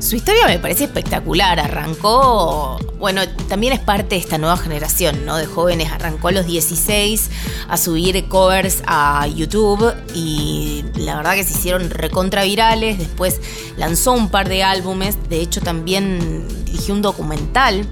su 0.00 0.16
historia 0.16 0.46
me 0.46 0.58
parece 0.58 0.84
espectacular. 0.84 1.60
Arrancó, 1.60 2.78
bueno, 2.98 3.22
también 3.48 3.72
es 3.72 3.80
parte 3.80 4.14
de 4.14 4.20
esta 4.20 4.38
nueva 4.38 4.56
generación, 4.56 5.26
¿no? 5.26 5.36
De 5.36 5.46
jóvenes. 5.46 5.92
Arrancó 5.92 6.28
a 6.28 6.32
los 6.32 6.46
16 6.46 7.30
a 7.68 7.76
subir 7.76 8.26
covers 8.28 8.82
a 8.86 9.26
YouTube 9.26 9.94
y 10.14 10.84
la 10.96 11.16
verdad 11.16 11.34
que 11.34 11.44
se 11.44 11.52
hicieron 11.52 11.90
recontra 11.90 12.44
virales. 12.44 12.98
Después 12.98 13.40
lanzó 13.76 14.12
un 14.12 14.30
par 14.30 14.48
de 14.48 14.62
álbumes. 14.62 15.16
De 15.28 15.40
hecho, 15.40 15.60
también 15.60 16.48
dirigió 16.64 16.94
un 16.94 17.02
documental. 17.02 17.86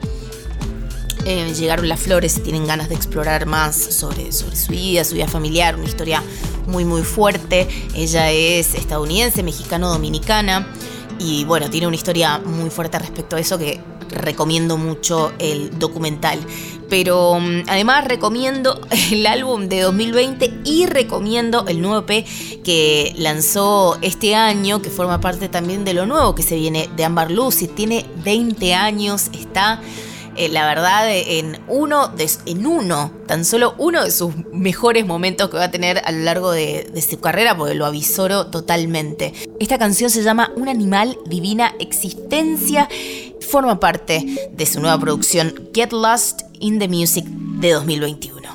Eh, 1.24 1.52
llegaron 1.54 1.88
las 1.88 2.00
flores 2.00 2.32
si 2.32 2.40
tienen 2.40 2.66
ganas 2.66 2.88
de 2.88 2.94
explorar 2.94 3.44
más 3.44 3.76
sobre, 3.76 4.32
sobre 4.32 4.56
su 4.56 4.72
vida, 4.72 5.04
su 5.04 5.14
vida 5.14 5.28
familiar, 5.28 5.76
una 5.76 5.84
historia 5.84 6.22
muy 6.66 6.86
muy 6.86 7.02
fuerte. 7.02 7.68
Ella 7.94 8.30
es 8.30 8.74
estadounidense, 8.74 9.42
mexicano-dominicana 9.42 10.66
y 11.18 11.44
bueno, 11.44 11.70
tiene 11.70 11.86
una 11.86 11.96
historia 11.96 12.38
muy 12.38 12.70
fuerte 12.70 12.98
respecto 12.98 13.36
a 13.36 13.40
eso 13.40 13.58
que 13.58 13.80
recomiendo 14.10 14.76
mucho 14.76 15.32
el 15.38 15.78
documental. 15.78 16.38
Pero 16.88 17.32
um, 17.32 17.62
además 17.66 18.04
recomiendo 18.06 18.80
el 19.12 19.26
álbum 19.26 19.68
de 19.68 19.82
2020 19.82 20.60
y 20.64 20.86
recomiendo 20.86 21.66
el 21.68 21.80
nuevo 21.82 22.06
EP 22.08 22.26
que 22.64 23.14
lanzó 23.16 23.98
este 24.00 24.34
año, 24.34 24.80
que 24.80 24.90
forma 24.90 25.20
parte 25.20 25.48
también 25.48 25.84
de 25.84 25.94
lo 25.94 26.06
nuevo 26.06 26.34
que 26.34 26.42
se 26.42 26.56
viene 26.56 26.88
de 26.96 27.04
Amber 27.04 27.30
Lucy. 27.30 27.68
Tiene 27.68 28.06
20 28.24 28.74
años, 28.74 29.30
está 29.32 29.80
eh, 30.38 30.48
la 30.48 30.66
verdad, 30.66 31.08
en 31.10 31.58
uno, 31.66 32.12
en 32.46 32.66
uno, 32.66 33.12
tan 33.26 33.44
solo 33.44 33.74
uno 33.76 34.04
de 34.04 34.12
sus 34.12 34.32
mejores 34.52 35.04
momentos 35.04 35.50
que 35.50 35.56
va 35.56 35.64
a 35.64 35.70
tener 35.70 36.00
a 36.04 36.12
lo 36.12 36.20
largo 36.20 36.52
de, 36.52 36.88
su 37.08 37.18
carrera, 37.18 37.56
porque 37.56 37.74
lo 37.74 37.84
avisoro 37.84 38.46
totalmente. 38.46 39.32
Esta 39.58 39.78
canción 39.78 40.10
se 40.10 40.22
llama 40.22 40.52
Un 40.54 40.68
animal, 40.68 41.18
divina 41.26 41.74
existencia, 41.80 42.88
forma 43.50 43.80
parte 43.80 44.48
de 44.52 44.66
su 44.66 44.80
nueva 44.80 44.98
producción 45.00 45.70
Get 45.74 45.92
Lost 45.92 46.42
in 46.60 46.78
the 46.78 46.86
Music 46.86 47.24
de 47.26 47.72
2021. 47.72 48.48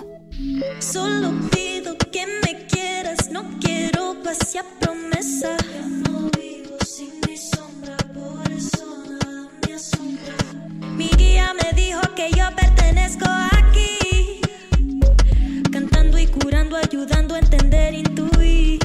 día 11.34 11.52
me 11.56 11.74
dijo 11.74 12.00
que 12.16 12.30
yo 12.32 12.46
pertenezco 12.56 13.26
aquí, 13.28 14.40
cantando 15.72 16.20
y 16.20 16.28
curando, 16.28 16.78
ayudando 16.78 17.34
a 17.34 17.40
entender, 17.40 17.96
intuir. 17.96 18.83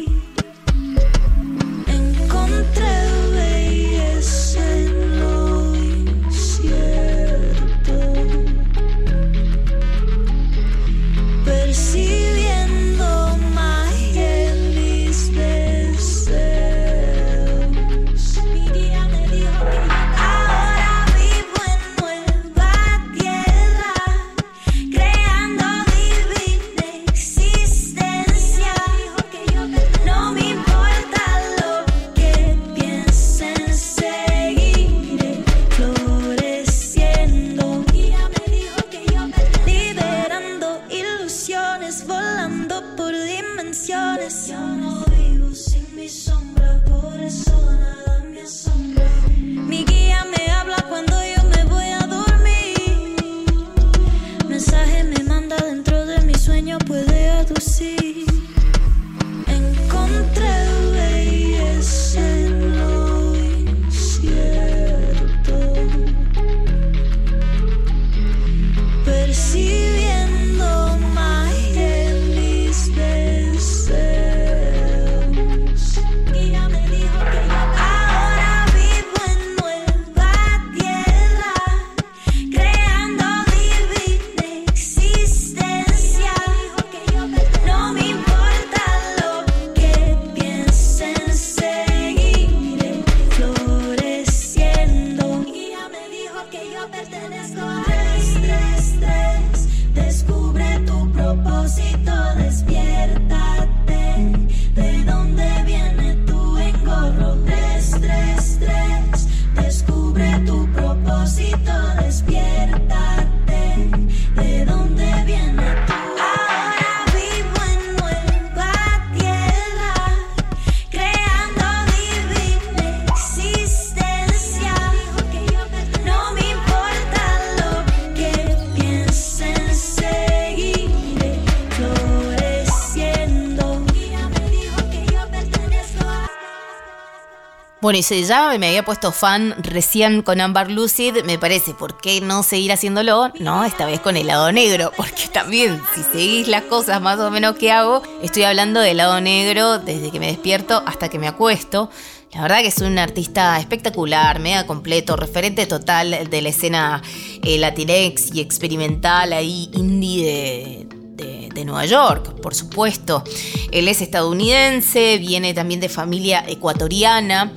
Bueno, 137.81 138.01
y 138.01 138.03
si 138.03 138.25
ya 138.25 138.59
me 138.59 138.67
había 138.67 138.85
puesto 138.85 139.13
fan 139.13 139.55
recién 139.63 140.23
con 140.23 140.41
Amber 140.41 140.69
Lucid, 140.69 141.23
me 141.25 141.39
parece, 141.39 141.75
¿por 141.75 141.97
qué 141.97 142.21
no 142.21 142.43
seguir 142.43 142.73
haciéndolo? 142.73 143.31
No, 143.39 143.65
esta 143.65 143.87
vez 143.87 144.01
con 144.01 144.17
el 144.17 144.27
lado 144.27 144.51
negro, 144.51 144.91
porque 144.97 145.29
también, 145.33 145.81
si 145.95 146.03
seguís 146.03 146.49
las 146.49 146.63
cosas 146.65 147.01
más 147.01 147.21
o 147.21 147.31
menos 147.31 147.55
que 147.55 147.71
hago, 147.71 148.03
estoy 148.21 148.43
hablando 148.43 148.81
del 148.81 148.97
lado 148.97 149.21
negro 149.21 149.79
desde 149.79 150.11
que 150.11 150.19
me 150.19 150.27
despierto 150.27 150.83
hasta 150.87 151.09
que 151.09 151.21
me 151.21 151.29
acuesto. 151.29 151.89
La 152.33 152.43
verdad 152.43 152.63
que 152.63 152.67
es 152.67 152.79
un 152.79 152.99
artista 152.99 153.57
espectacular, 153.61 154.41
mega 154.41 154.67
completo, 154.67 155.15
referente 155.15 155.65
total 155.67 156.29
de 156.29 156.43
la 156.43 156.49
escena 156.49 157.01
eh, 157.45 157.59
latinex 157.59 158.35
y 158.35 158.41
experimental 158.41 159.33
ahí 159.33 159.71
indie 159.73 160.27
de, 160.27 160.98
de 161.19 161.65
Nueva 161.65 161.85
York, 161.85 162.41
por 162.41 162.55
supuesto. 162.55 163.25
Él 163.73 163.89
es 163.89 164.01
estadounidense, 164.01 165.19
viene 165.19 165.53
también 165.53 165.81
de 165.81 165.89
familia 165.89 166.45
ecuatoriana. 166.47 167.53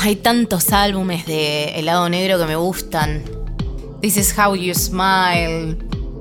Hay 0.00 0.16
tantos 0.16 0.72
álbumes 0.72 1.26
de 1.26 1.78
helado 1.78 2.08
negro 2.08 2.38
que 2.38 2.46
me 2.46 2.56
gustan. 2.56 3.24
This 4.00 4.16
is 4.16 4.32
how 4.38 4.54
you 4.54 4.74
smile, 4.74 5.76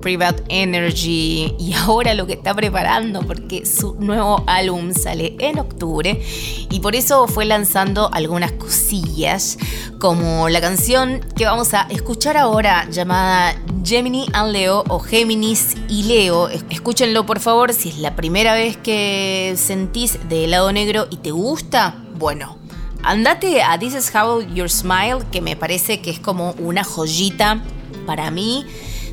Private 0.07 0.43
Energy 0.47 1.53
y 1.59 1.73
ahora 1.73 2.13
lo 2.13 2.25
que 2.25 2.31
está 2.31 2.53
preparando 2.53 3.23
porque 3.23 3.65
su 3.65 3.95
nuevo 3.95 4.41
álbum 4.47 4.93
sale 4.93 5.35
en 5.37 5.59
octubre 5.59 6.23
y 6.69 6.79
por 6.79 6.95
eso 6.95 7.27
fue 7.27 7.43
lanzando 7.43 8.09
algunas 8.13 8.53
cosillas 8.53 9.57
como 9.99 10.47
la 10.47 10.61
canción 10.61 11.19
que 11.35 11.43
vamos 11.43 11.73
a 11.73 11.87
escuchar 11.89 12.37
ahora 12.37 12.89
llamada 12.89 13.53
Gemini 13.83 14.27
and 14.31 14.53
Leo 14.53 14.85
o 14.87 14.99
Géminis 14.99 15.75
y 15.89 16.03
Leo. 16.03 16.47
Escúchenlo 16.47 17.25
por 17.25 17.41
favor 17.41 17.73
si 17.73 17.89
es 17.89 17.97
la 17.97 18.15
primera 18.15 18.53
vez 18.53 18.77
que 18.77 19.55
sentís 19.57 20.19
de 20.29 20.45
helado 20.45 20.71
negro 20.71 21.07
y 21.09 21.17
te 21.17 21.31
gusta. 21.31 22.01
Bueno, 22.17 22.57
Andate 23.03 23.61
a 23.61 23.77
This 23.77 23.95
Is 23.95 24.15
How 24.15 24.41
Your 24.53 24.69
Smile, 24.69 25.19
que 25.33 25.41
me 25.41 25.57
parece 25.57 25.99
que 25.99 26.11
es 26.11 26.19
como 26.19 26.51
una 26.59 26.85
joyita 26.85 27.61
para 28.05 28.31
mí 28.31 28.65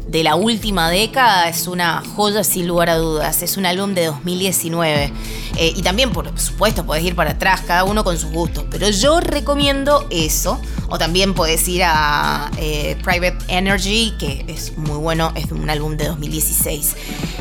de 0.07 0.23
la 0.23 0.35
última 0.35 0.91
década. 0.91 1.49
Es 1.49 1.67
una 1.67 2.03
joya 2.17 2.45
sin 2.45 2.67
lugar 2.67 2.91
a 2.91 2.97
dudas. 2.97 3.43
Es 3.43 3.57
un 3.57 3.67
álbum 3.67 3.95
de 3.95 4.07
2019. 4.07 5.13
Eh, 5.57 5.73
y 5.77 5.83
también, 5.83 6.11
por 6.11 6.39
supuesto, 6.39 6.85
podés 6.85 7.05
ir 7.05 7.15
para 7.15 7.33
atrás, 7.33 7.63
cada 7.67 7.85
uno 7.85 8.05
con 8.05 8.19
sus 8.19 8.31
gustos. 8.31 8.65
Pero 8.71 8.89
yo 8.91 9.21
recomiendo 9.21 10.07
eso. 10.11 10.61
O 10.89 10.99
también 10.99 11.35
podés 11.35 11.67
ir 11.69 11.83
a 11.85 12.51
eh, 12.59 12.97
Private 13.03 13.39
Energy, 13.49 14.13
que 14.19 14.45
es 14.49 14.77
muy 14.77 14.97
bueno. 14.99 15.33
Es 15.35 15.51
un 15.51 15.69
álbum 15.69 15.97
de 15.97 16.09
2016. 16.09 16.97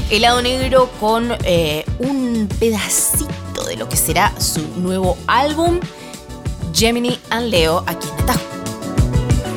Helado 0.10 0.42
negro 0.42 0.90
con 1.00 1.36
eh, 1.44 1.86
un 2.00 2.50
pedacito 2.60 3.64
de 3.68 3.78
lo 3.78 3.90
que 3.90 3.98
será 3.98 4.34
su 4.40 4.62
nuevo 4.78 5.18
álbum. 5.28 5.80
Gemini 6.74 7.20
and 7.30 7.50
Leo 7.50 7.84
aquí 7.86 8.08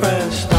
en. 0.00 0.55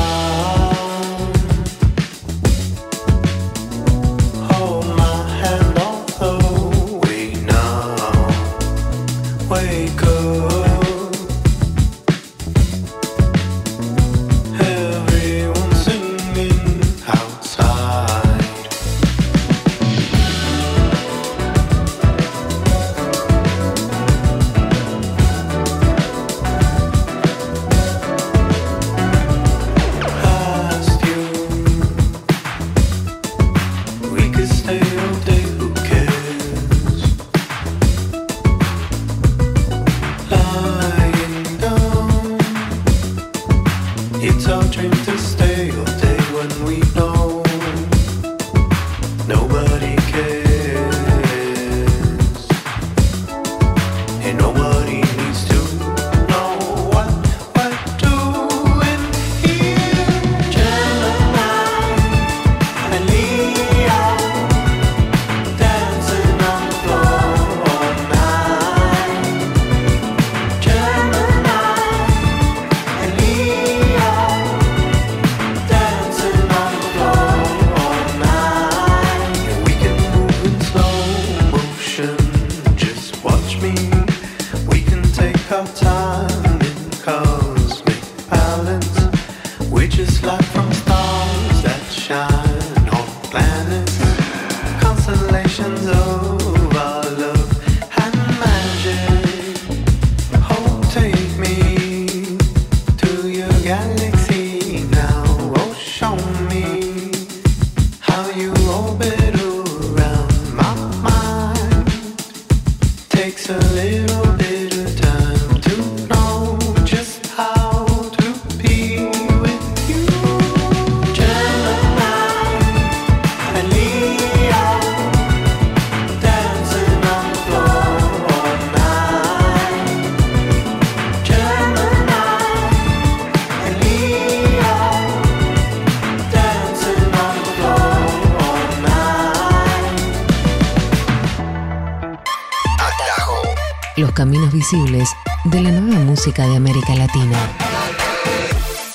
De 144.70 145.62
la 145.62 145.72
nueva 145.72 146.04
música 146.04 146.46
de 146.46 146.58
América 146.58 146.94
Latina. 146.94 147.38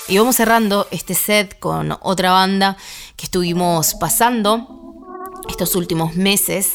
Y 0.07 0.19
vamos 0.19 0.37
cerrando 0.37 0.87
este 0.91 1.15
set 1.15 1.59
con 1.59 1.97
otra 2.03 2.31
banda 2.31 2.77
que 3.17 3.25
estuvimos 3.25 3.95
pasando 3.95 4.69
estos 5.49 5.75
últimos 5.75 6.15
meses. 6.15 6.73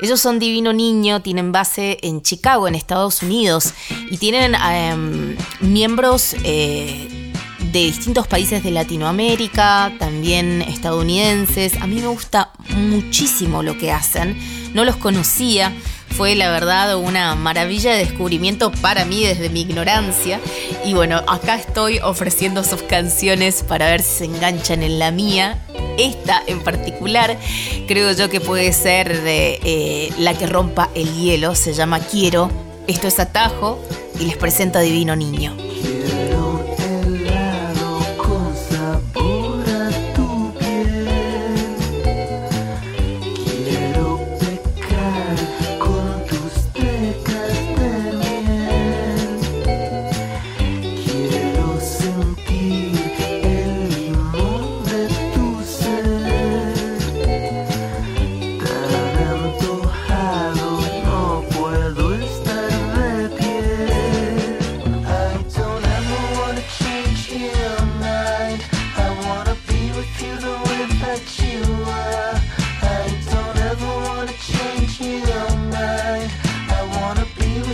Ellos 0.00 0.20
son 0.20 0.38
Divino 0.38 0.72
Niño, 0.72 1.22
tienen 1.22 1.50
base 1.50 1.98
en 2.02 2.22
Chicago, 2.22 2.68
en 2.68 2.76
Estados 2.76 3.20
Unidos, 3.24 3.74
y 4.12 4.18
tienen 4.18 4.54
em, 4.54 5.36
miembros 5.58 6.36
eh, 6.44 7.32
de 7.72 7.80
distintos 7.80 8.28
países 8.28 8.62
de 8.62 8.70
Latinoamérica, 8.70 9.92
también 9.98 10.62
estadounidenses. 10.62 11.74
A 11.80 11.88
mí 11.88 11.96
me 11.96 12.06
gusta 12.06 12.52
muchísimo 12.76 13.64
lo 13.64 13.76
que 13.76 13.90
hacen, 13.90 14.38
no 14.76 14.84
los 14.84 14.96
conocía 14.96 15.72
fue 16.10 16.34
la 16.34 16.50
verdad 16.50 16.96
una 16.96 17.34
maravilla 17.34 17.92
de 17.92 17.98
descubrimiento 17.98 18.70
para 18.70 19.06
mí 19.06 19.24
desde 19.24 19.48
mi 19.48 19.62
ignorancia. 19.62 20.38
Y 20.84 20.92
bueno, 20.92 21.22
acá 21.26 21.56
estoy 21.56 21.98
ofreciendo 21.98 22.62
sus 22.62 22.82
canciones 22.82 23.62
para 23.62 23.86
ver 23.86 24.02
si 24.02 24.18
se 24.18 24.24
enganchan 24.26 24.82
en 24.82 24.98
la 24.98 25.10
mía. 25.10 25.58
Esta 25.98 26.42
en 26.46 26.62
particular 26.62 27.38
creo 27.88 28.12
yo 28.12 28.28
que 28.28 28.40
puede 28.40 28.72
ser 28.74 29.22
eh, 29.24 30.10
la 30.18 30.34
que 30.34 30.46
rompa 30.46 30.90
el 30.94 31.12
hielo, 31.14 31.54
se 31.54 31.72
llama 31.72 31.98
Quiero. 32.00 32.50
Esto 32.86 33.08
es 33.08 33.18
Atajo 33.18 33.82
y 34.20 34.24
les 34.24 34.36
presento 34.36 34.78
a 34.78 34.82
Divino 34.82 35.16
Niño. 35.16 35.56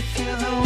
with 0.03 0.39
the 0.39 0.62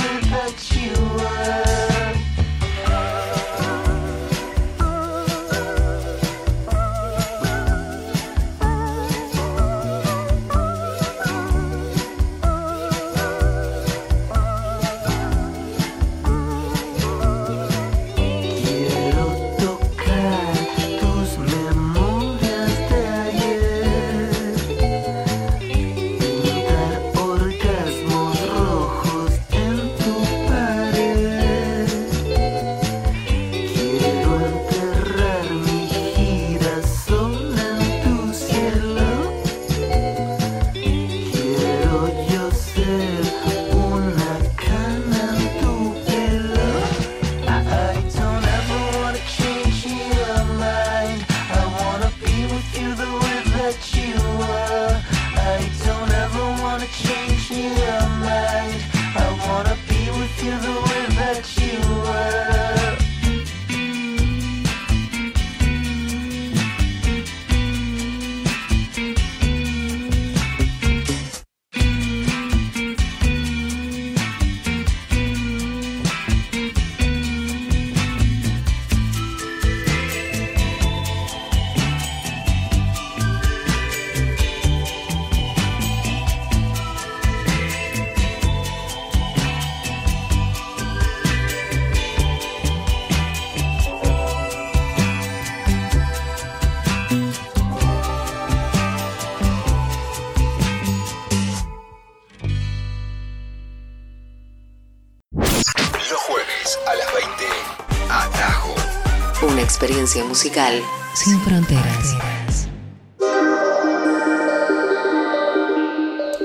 musical 110.28 110.82
sin 111.14 111.40
fronteras. 111.42 112.16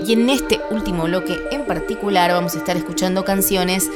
Y 0.07 0.15
en 0.15 0.31
este 0.31 0.61
último 0.71 1.05
bloque 1.05 1.41
en 1.51 1.67
particular 1.67 2.33
vamos 2.33 2.55
a 2.55 2.59
estar 2.59 2.77
escuchando 2.77 3.25
canciones 3.25 3.91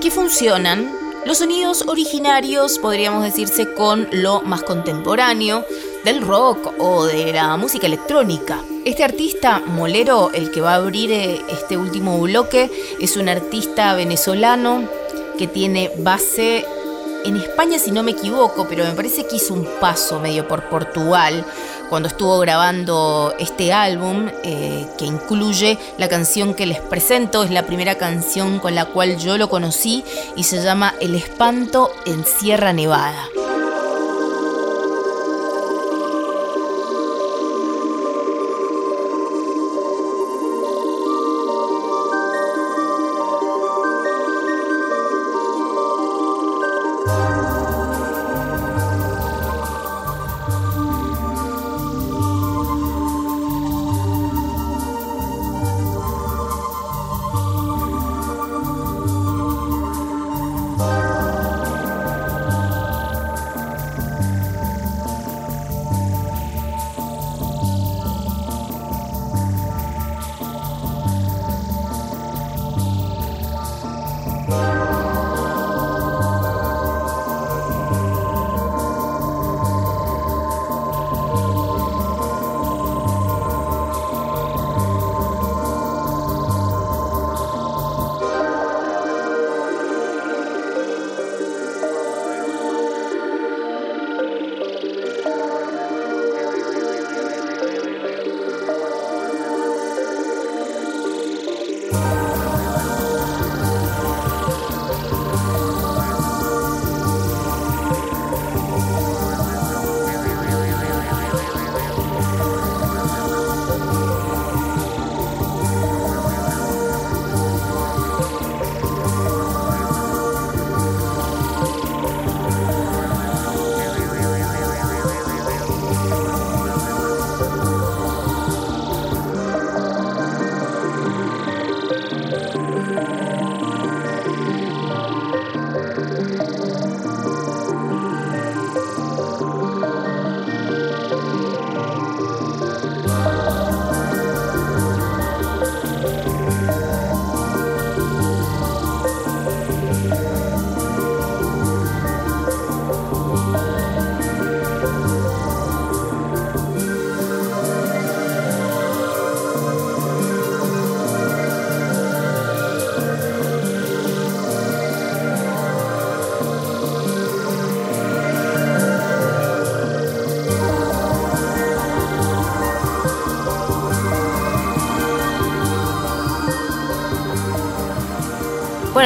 que 0.00 0.10
funcionan, 0.10 0.92
los 1.26 1.38
sonidos 1.38 1.84
originarios 1.88 2.78
podríamos 2.78 3.24
decirse 3.24 3.72
con 3.74 4.08
lo 4.12 4.42
más 4.42 4.62
contemporáneo 4.62 5.64
del 6.04 6.22
rock 6.22 6.74
o 6.78 7.04
de 7.04 7.32
la 7.32 7.56
música 7.56 7.86
electrónica. 7.86 8.62
Este 8.84 9.04
artista 9.04 9.60
molero, 9.60 10.30
el 10.32 10.50
que 10.50 10.60
va 10.60 10.72
a 10.72 10.76
abrir 10.76 11.12
eh, 11.12 11.42
este 11.48 11.76
último 11.76 12.18
bloque, 12.20 12.70
es 13.00 13.16
un 13.16 13.28
artista 13.28 13.94
venezolano 13.94 14.88
que 15.40 15.48
tiene 15.48 15.90
base 15.96 16.66
en 17.24 17.36
España 17.38 17.78
si 17.78 17.92
no 17.92 18.02
me 18.02 18.10
equivoco, 18.10 18.66
pero 18.68 18.84
me 18.84 18.92
parece 18.92 19.26
que 19.26 19.36
hizo 19.36 19.54
un 19.54 19.66
paso 19.80 20.20
medio 20.20 20.46
por 20.46 20.68
Portugal 20.68 21.46
cuando 21.88 22.08
estuvo 22.08 22.38
grabando 22.40 23.34
este 23.38 23.72
álbum 23.72 24.28
eh, 24.44 24.86
que 24.98 25.06
incluye 25.06 25.78
la 25.96 26.10
canción 26.10 26.52
que 26.52 26.66
les 26.66 26.78
presento, 26.78 27.42
es 27.42 27.50
la 27.50 27.64
primera 27.64 27.94
canción 27.94 28.58
con 28.58 28.74
la 28.74 28.84
cual 28.84 29.16
yo 29.16 29.38
lo 29.38 29.48
conocí 29.48 30.04
y 30.36 30.44
se 30.44 30.62
llama 30.62 30.94
El 31.00 31.14
espanto 31.14 31.90
en 32.04 32.22
Sierra 32.26 32.74
Nevada. 32.74 33.39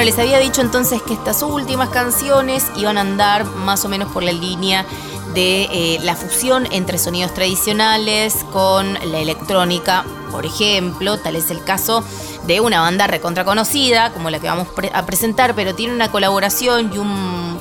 Les 0.05 0.18
había 0.18 0.38
dicho 0.38 0.61
entonces 0.61 1.00
que 1.02 1.14
estas 1.14 1.42
últimas 1.42 1.88
canciones 1.88 2.66
iban 2.76 2.98
a 2.98 3.00
andar 3.00 3.44
más 3.44 3.84
o 3.84 3.88
menos 3.88 4.12
por 4.12 4.22
la 4.22 4.32
línea 4.32 4.84
de 5.34 5.62
eh, 5.64 5.98
la 6.02 6.14
fusión 6.14 6.68
entre 6.72 6.98
sonidos 6.98 7.32
tradicionales 7.32 8.44
con 8.52 8.94
la 8.94 9.18
electrónica, 9.18 10.05
por 10.30 10.44
ejemplo, 10.44 11.18
tal 11.18 11.36
es 11.36 11.50
el 11.50 11.64
caso 11.64 12.05
de 12.46 12.61
una 12.61 12.80
banda 12.80 13.07
recontra 13.07 13.44
conocida, 13.44 14.12
como 14.12 14.30
la 14.30 14.40
que 14.40 14.46
vamos 14.46 14.68
a 14.92 15.07
presentar, 15.07 15.55
pero 15.55 15.74
tiene 15.74 15.94
una 15.94 16.11
colaboración 16.11 16.92
y 16.92 16.98
un, 16.98 17.59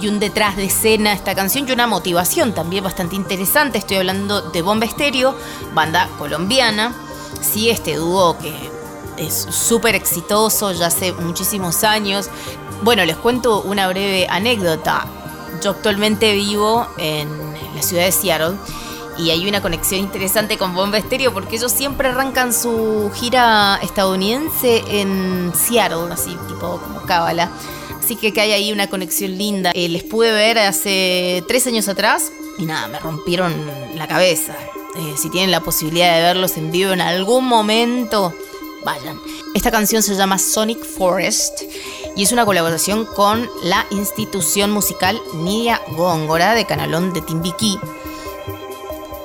y 0.00 0.08
un 0.08 0.20
detrás 0.20 0.56
de 0.56 0.66
escena 0.66 1.12
esta 1.12 1.34
canción 1.34 1.66
y 1.68 1.72
una 1.72 1.86
motivación 1.86 2.52
también 2.52 2.84
bastante 2.84 3.16
interesante. 3.16 3.78
Estoy 3.78 3.96
hablando 3.96 4.42
de 4.42 4.62
Bomba 4.62 4.84
Estéreo, 4.84 5.34
banda 5.74 6.08
colombiana. 6.18 6.94
Sí, 7.40 7.70
este 7.70 7.96
dúo 7.96 8.36
que 8.38 8.77
es 9.18 9.34
súper 9.50 9.94
exitoso 9.94 10.72
ya 10.72 10.86
hace 10.86 11.12
muchísimos 11.12 11.84
años. 11.84 12.28
Bueno, 12.82 13.04
les 13.04 13.16
cuento 13.16 13.62
una 13.62 13.88
breve 13.88 14.26
anécdota. 14.28 15.06
Yo 15.62 15.70
actualmente 15.72 16.32
vivo 16.32 16.86
en 16.98 17.28
la 17.74 17.82
ciudad 17.82 18.04
de 18.04 18.12
Seattle 18.12 18.56
y 19.18 19.30
hay 19.30 19.48
una 19.48 19.60
conexión 19.60 20.00
interesante 20.00 20.56
con 20.56 20.74
Bomba 20.74 20.98
Estéreo 20.98 21.32
porque 21.32 21.56
ellos 21.56 21.72
siempre 21.72 22.08
arrancan 22.08 22.54
su 22.54 23.10
gira 23.14 23.78
estadounidense 23.82 24.84
en 24.88 25.52
Seattle, 25.54 26.12
así 26.12 26.36
tipo 26.46 26.80
como 26.80 27.02
cábala. 27.02 27.50
Así 27.98 28.16
que, 28.16 28.32
que 28.32 28.40
hay 28.40 28.52
ahí 28.52 28.72
una 28.72 28.86
conexión 28.86 29.36
linda. 29.36 29.72
Eh, 29.74 29.88
les 29.88 30.04
pude 30.04 30.30
ver 30.30 30.58
hace 30.58 31.44
tres 31.48 31.66
años 31.66 31.88
atrás 31.88 32.30
y 32.58 32.64
nada, 32.64 32.88
me 32.88 32.98
rompieron 33.00 33.52
la 33.96 34.06
cabeza. 34.06 34.54
Eh, 34.96 35.14
si 35.16 35.28
tienen 35.30 35.50
la 35.50 35.60
posibilidad 35.60 36.14
de 36.16 36.22
verlos 36.22 36.56
en 36.56 36.70
vivo 36.70 36.92
en 36.92 37.00
algún 37.00 37.44
momento, 37.44 38.32
vayan. 38.84 39.20
Esta 39.54 39.70
canción 39.70 40.02
se 40.02 40.14
llama 40.14 40.38
Sonic 40.38 40.84
Forest 40.84 41.62
y 42.16 42.22
es 42.22 42.32
una 42.32 42.44
colaboración 42.44 43.04
con 43.04 43.48
la 43.62 43.86
institución 43.90 44.70
musical 44.70 45.20
Nidia 45.34 45.80
Góngora 45.96 46.54
de 46.54 46.64
Canalón 46.64 47.12
de 47.12 47.20
Timbiquí. 47.20 47.78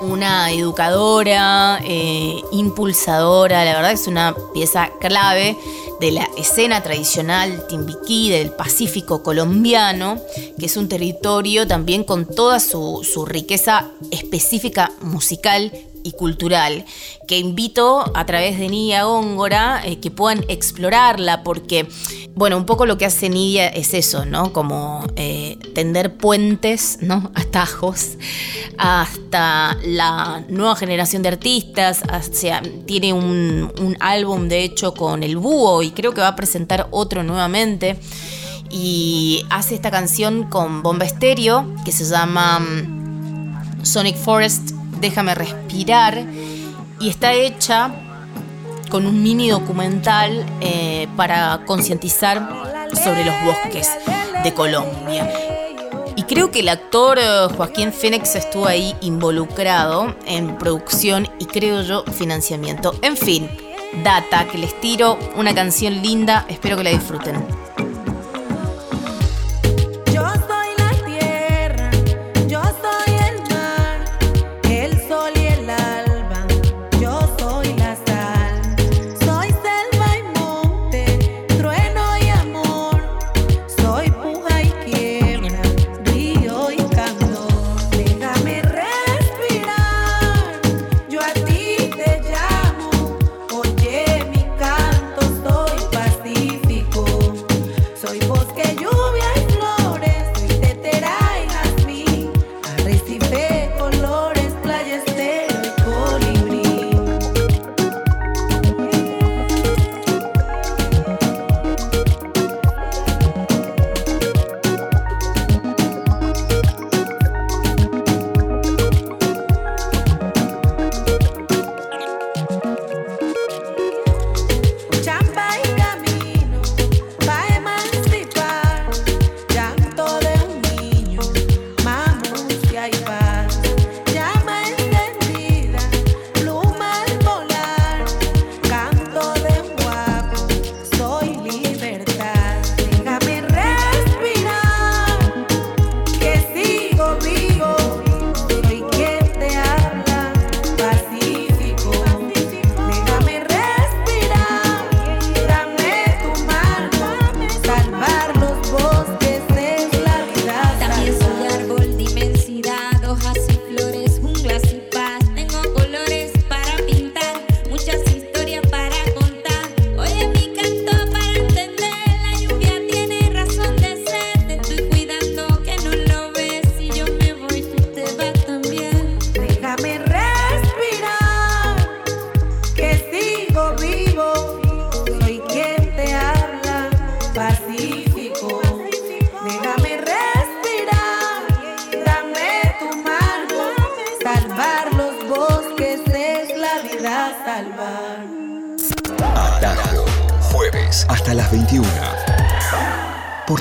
Una 0.01 0.51
educadora, 0.51 1.79
eh, 1.83 2.41
impulsadora, 2.51 3.63
la 3.63 3.73
verdad 3.73 3.93
es 3.93 4.07
una 4.07 4.35
pieza 4.53 4.91
clave 4.99 5.57
de 6.01 6.11
la 6.11 6.27
escena 6.37 6.83
tradicional 6.83 7.65
timbiquí 7.67 8.29
del 8.29 8.51
Pacífico 8.51 9.23
colombiano, 9.23 10.19
que 10.59 10.65
es 10.65 10.75
un 10.75 10.89
territorio 10.89 11.65
también 11.65 12.03
con 12.03 12.25
toda 12.25 12.59
su, 12.59 13.07
su 13.09 13.25
riqueza 13.25 13.91
específica 14.11 14.91
musical 15.01 15.71
y 16.03 16.11
cultural, 16.11 16.85
que 17.27 17.39
invito 17.39 18.11
a 18.15 18.25
través 18.25 18.59
de 18.59 18.67
Nidia 18.69 19.03
Góngora 19.03 19.81
eh, 19.85 19.99
que 19.99 20.11
puedan 20.11 20.45
explorarla, 20.49 21.43
porque, 21.43 21.87
bueno, 22.35 22.57
un 22.57 22.65
poco 22.65 22.85
lo 22.85 22.97
que 22.97 23.05
hace 23.05 23.29
Nidia 23.29 23.67
es 23.67 23.93
eso, 23.93 24.25
¿no? 24.25 24.53
Como 24.53 25.05
eh, 25.15 25.57
tender 25.73 26.17
puentes, 26.17 26.99
¿no? 27.01 27.31
Atajos 27.35 28.17
hasta 28.77 29.77
la 29.85 30.43
nueva 30.49 30.75
generación 30.75 31.23
de 31.23 31.29
artistas, 31.29 32.01
sea, 32.31 32.61
tiene 32.85 33.13
un, 33.13 33.71
un 33.79 33.97
álbum 33.99 34.47
de 34.47 34.63
hecho 34.63 34.93
con 34.93 35.23
el 35.23 35.37
búho 35.37 35.83
y 35.83 35.91
creo 35.91 36.13
que 36.13 36.21
va 36.21 36.29
a 36.29 36.35
presentar 36.35 36.87
otro 36.91 37.23
nuevamente 37.23 37.99
y 38.69 39.45
hace 39.49 39.75
esta 39.75 39.91
canción 39.91 40.43
con 40.49 40.81
Bomba 40.81 41.05
Estéreo 41.05 41.67
que 41.85 41.91
se 41.91 42.05
llama 42.05 42.59
mm, 42.59 43.85
Sonic 43.85 44.15
Forest 44.15 44.71
Déjame 45.03 45.35
respirar 45.35 46.25
y 47.01 47.09
está 47.09 47.33
hecha 47.33 47.91
con 48.89 49.05
un 49.05 49.21
mini 49.21 49.49
documental 49.49 50.45
eh, 50.61 51.09
para 51.17 51.65
concientizar 51.65 52.87
sobre 53.03 53.25
los 53.25 53.35
bosques 53.43 53.89
de 54.45 54.53
Colombia. 54.53 55.29
Y 56.15 56.23
creo 56.23 56.51
que 56.51 56.61
el 56.61 56.69
actor 56.69 57.19
eh, 57.19 57.47
Joaquín 57.53 57.91
Fénix 57.91 58.35
estuvo 58.35 58.65
ahí 58.65 58.95
involucrado 59.01 60.15
en 60.25 60.57
producción 60.57 61.27
y 61.37 61.47
creo 61.47 61.81
yo 61.81 62.05
financiamiento. 62.05 62.95
En 63.01 63.17
fin, 63.17 63.49
data 64.05 64.47
que 64.47 64.57
les 64.57 64.79
tiro, 64.79 65.19
una 65.35 65.53
canción 65.53 66.01
linda, 66.01 66.45
espero 66.47 66.77
que 66.77 66.85
la 66.85 66.91
disfruten. 66.91 67.45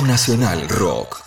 Nacional 0.06 0.68
Rock. 0.68 1.22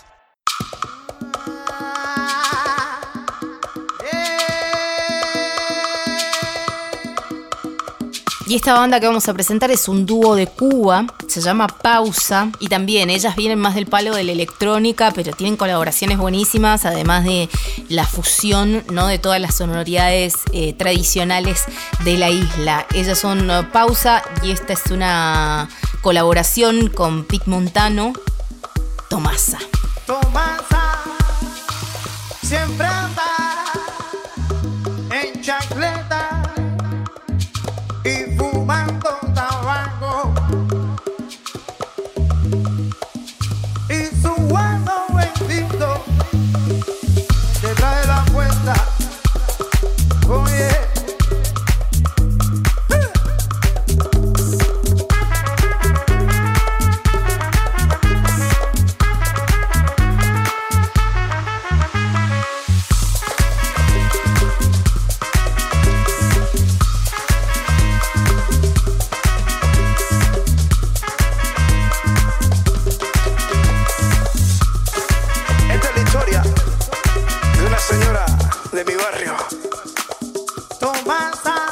Y 8.47 8.55
esta 8.55 8.75
banda 8.75 8.99
que 8.99 9.07
vamos 9.07 9.27
a 9.27 9.33
presentar 9.33 9.71
es 9.71 9.87
un 9.87 10.05
dúo 10.05 10.35
de 10.35 10.45
Cuba, 10.45 11.07
se 11.27 11.41
llama 11.41 11.67
Pausa, 11.67 12.51
y 12.59 12.67
también 12.67 13.09
ellas 13.09 13.35
vienen 13.35 13.57
más 13.57 13.73
del 13.73 13.87
palo 13.87 14.13
de 14.15 14.23
la 14.23 14.33
electrónica, 14.33 15.11
pero 15.15 15.31
tienen 15.31 15.57
colaboraciones 15.57 16.19
buenísimas, 16.19 16.85
además 16.85 17.23
de 17.23 17.49
la 17.89 18.05
fusión 18.05 18.83
¿no? 18.91 19.07
de 19.07 19.17
todas 19.17 19.41
las 19.41 19.55
sonoridades 19.55 20.35
eh, 20.53 20.73
tradicionales 20.73 21.63
de 22.03 22.17
la 22.19 22.29
isla. 22.29 22.85
Ellas 22.93 23.17
son 23.17 23.49
uh, 23.49 23.63
Pausa 23.71 24.21
y 24.43 24.51
esta 24.51 24.73
es 24.73 24.91
una 24.91 25.67
colaboración 26.05 26.89
con 26.89 27.23
Pic 27.23 27.47
Montano, 27.47 28.13
Tomasa. 29.09 29.57
Tomasa 30.05 31.01
siempre 32.43 32.85
Tomasa. 80.85 81.64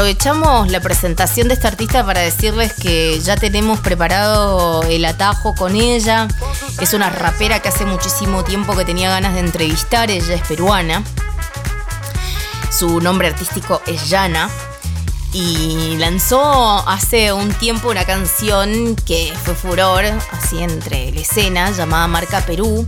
Aprovechamos 0.00 0.70
la 0.70 0.80
presentación 0.80 1.48
de 1.48 1.54
esta 1.54 1.68
artista 1.68 2.06
para 2.06 2.22
decirles 2.22 2.72
que 2.72 3.20
ya 3.20 3.36
tenemos 3.36 3.80
preparado 3.80 4.82
el 4.84 5.04
atajo 5.04 5.54
con 5.54 5.76
ella. 5.76 6.26
Es 6.80 6.94
una 6.94 7.10
rapera 7.10 7.60
que 7.60 7.68
hace 7.68 7.84
muchísimo 7.84 8.42
tiempo 8.42 8.74
que 8.74 8.86
tenía 8.86 9.10
ganas 9.10 9.34
de 9.34 9.40
entrevistar. 9.40 10.10
Ella 10.10 10.36
es 10.36 10.40
peruana. 10.40 11.04
Su 12.70 13.02
nombre 13.02 13.28
artístico 13.28 13.82
es 13.86 14.08
Yana. 14.08 14.48
Y 15.34 15.96
lanzó 15.98 16.88
hace 16.88 17.34
un 17.34 17.52
tiempo 17.52 17.90
una 17.90 18.06
canción 18.06 18.96
que 19.04 19.34
fue 19.44 19.54
furor, 19.54 20.04
así 20.32 20.62
entre 20.62 21.12
la 21.12 21.20
escena, 21.20 21.72
llamada 21.72 22.06
Marca 22.06 22.40
Perú. 22.46 22.86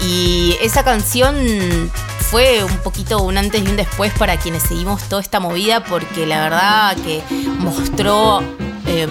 Y 0.00 0.56
esa 0.62 0.84
canción 0.84 1.92
fue 2.30 2.62
un 2.62 2.78
poquito 2.78 3.20
un 3.22 3.36
antes 3.38 3.60
y 3.60 3.66
un 3.68 3.74
después 3.74 4.12
para 4.16 4.36
quienes 4.36 4.62
seguimos 4.62 5.02
toda 5.08 5.20
esta 5.20 5.40
movida 5.40 5.82
porque 5.82 6.26
la 6.26 6.42
verdad 6.42 6.96
que 6.98 7.22
mostró 7.58 8.40
eh, 8.86 9.08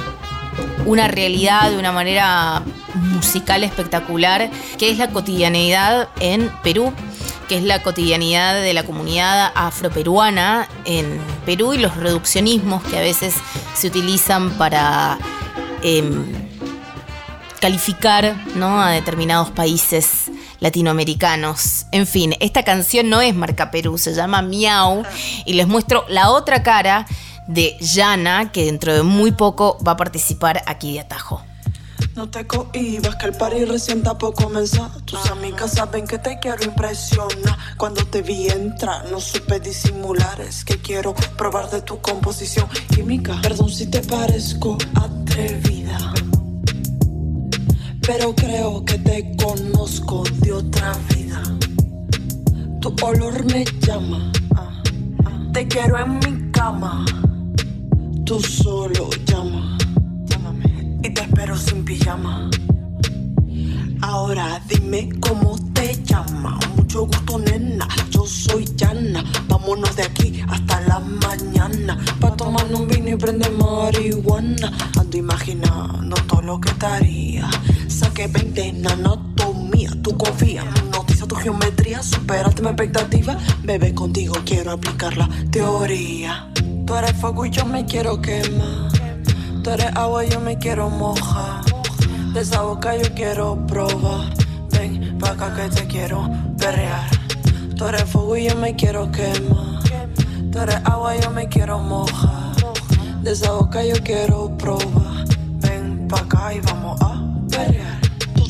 una 0.85 1.09
realidad 1.09 1.69
de 1.69 1.77
una 1.77 1.91
manera 1.91 2.63
musical 2.93 3.65
espectacular, 3.65 4.49
que 4.77 4.89
es 4.89 4.97
la 4.97 5.09
cotidianeidad 5.09 6.07
en 6.21 6.49
Perú, 6.63 6.93
que 7.49 7.57
es 7.57 7.63
la 7.63 7.83
cotidianidad 7.83 8.61
de 8.61 8.73
la 8.73 8.83
comunidad 8.83 9.51
afroperuana 9.53 10.69
en 10.85 11.19
Perú 11.45 11.73
y 11.73 11.77
los 11.77 11.97
reduccionismos 11.97 12.81
que 12.85 12.99
a 12.99 13.01
veces 13.01 13.35
se 13.75 13.87
utilizan 13.87 14.51
para 14.51 15.17
em, 15.83 16.25
calificar 17.59 18.33
¿no? 18.55 18.81
a 18.81 18.91
determinados 18.91 19.49
países 19.49 20.18
latinoamericanos. 20.59 21.85
En 21.91 22.07
fin, 22.07 22.35
esta 22.39 22.63
canción 22.63 23.09
no 23.09 23.21
es 23.21 23.35
marca 23.35 23.71
Perú, 23.71 23.97
se 23.97 24.13
llama 24.13 24.41
Miau 24.41 25.03
y 25.45 25.53
les 25.53 25.67
muestro 25.67 26.05
la 26.07 26.31
otra 26.31 26.63
cara 26.63 27.05
de 27.47 27.75
Yana, 27.79 28.51
que 28.51 28.65
dentro 28.65 28.93
de 28.93 29.03
muy 29.03 29.31
poco 29.31 29.77
va 29.85 29.93
a 29.93 29.97
participar 29.97 30.61
aquí 30.67 30.93
de 30.93 30.99
Atajo. 31.01 31.43
No 32.15 32.29
te 32.29 32.45
cohibas 32.45 33.15
que 33.15 33.27
el 33.27 33.33
party 33.33 33.65
recién 33.65 34.03
por 34.03 34.33
comenzar. 34.33 34.89
Tus 35.05 35.25
amigas 35.31 35.71
saben 35.73 36.05
que 36.05 36.17
te 36.17 36.37
quiero 36.39 36.63
impresionar. 36.63 37.57
Cuando 37.77 38.05
te 38.05 38.21
vi 38.21 38.49
entrar, 38.49 39.09
no 39.09 39.19
supe 39.19 39.59
disimular. 39.59 40.41
Es 40.41 40.65
que 40.65 40.77
quiero 40.77 41.13
probar 41.37 41.69
de 41.69 41.81
tu 41.81 42.01
composición 42.01 42.67
química. 42.93 43.39
Perdón 43.41 43.69
si 43.69 43.87
te 43.87 44.01
parezco 44.01 44.77
atrevida. 44.95 46.13
Pero 48.11 48.33
creo 48.33 48.83
que 48.85 48.97
te 48.97 49.35
conozco 49.37 50.23
de 50.41 50.51
otra 50.51 50.93
vida. 51.13 51.43
Tu 52.81 52.91
olor 53.05 53.45
me 53.53 53.63
llama. 53.85 54.31
Te 55.53 55.67
quiero 55.67 55.95
en 55.99 56.17
mi 56.17 56.51
cama. 56.51 57.05
Tú 58.25 58.39
solo 58.39 59.11
llama. 59.27 59.77
Y 61.03 61.13
te 61.13 61.21
espero 61.21 61.55
sin 61.55 61.85
pijama. 61.85 62.49
Ahora 64.01 64.59
dime 64.67 65.09
cómo 65.19 65.55
te 65.75 66.03
llama. 66.03 66.59
Mucho 66.77 67.05
gusto, 67.05 67.37
nena. 67.37 67.87
Yo 68.09 68.25
soy 68.25 68.65
Yana. 68.75 69.23
Vámonos 69.47 69.95
de 69.95 70.03
aquí 70.03 70.41
hasta 70.49 70.81
la 70.81 70.99
mañana. 70.99 71.95
Pa' 72.19 72.35
tomar 72.35 72.73
un 72.73 72.87
vino 72.87 73.09
y 73.09 73.15
prender 73.17 73.51
marihuana. 73.51 74.75
Ando 74.97 75.15
imaginando 75.15 76.15
todo 76.27 76.41
lo 76.41 76.59
que 76.59 76.71
te 76.73 76.87
Saqué 78.19 78.33
20 78.33 78.67
en 78.67 78.85
anatomía. 78.85 79.91
Tú 80.01 80.17
confías, 80.17 80.65
noticia 80.91 81.25
tu 81.25 81.35
geometría. 81.35 82.03
Superaste 82.03 82.61
mi 82.61 82.67
expectativa. 82.67 83.37
Bebé, 83.63 83.93
contigo 83.93 84.35
quiero 84.43 84.73
aplicar 84.73 85.15
la 85.15 85.29
teoría. 85.51 86.51
Tú 86.85 86.95
eres 86.95 87.13
fuego 87.13 87.45
y 87.45 87.51
yo 87.51 87.65
me 87.65 87.85
quiero 87.85 88.19
quemar. 88.19 88.91
Tú 89.63 89.69
eres 89.69 89.95
agua 89.95 90.25
y 90.25 90.31
yo 90.31 90.41
me 90.41 90.57
quiero 90.57 90.89
mojar. 90.89 91.63
De 92.33 92.41
esa 92.41 92.61
boca 92.63 92.97
yo 92.97 93.13
quiero 93.15 93.65
probar. 93.67 94.33
Ven 94.71 95.17
pa' 95.17 95.29
acá 95.29 95.55
que 95.55 95.69
te 95.69 95.87
quiero 95.87 96.29
perrear. 96.57 97.09
Tú 97.77 97.85
eres 97.85 98.03
fuego 98.03 98.35
y 98.35 98.49
yo 98.49 98.55
me 98.57 98.75
quiero 98.75 99.09
quemar. 99.13 99.81
Tú 100.51 100.59
eres 100.59 100.81
agua 100.83 101.15
y 101.15 101.21
yo 101.21 101.31
me 101.31 101.47
quiero 101.47 101.79
mojar. 101.79 102.53
De 103.21 103.31
esa 103.31 103.51
boca 103.53 103.81
yo 103.85 103.95
quiero 104.03 104.57
probar. 104.57 105.23
Ven 105.61 106.05
pa' 106.09 106.19
acá 106.19 106.53
y 106.53 106.59
vamos 106.59 106.99
a 106.99 107.15
perrear. 107.49 107.88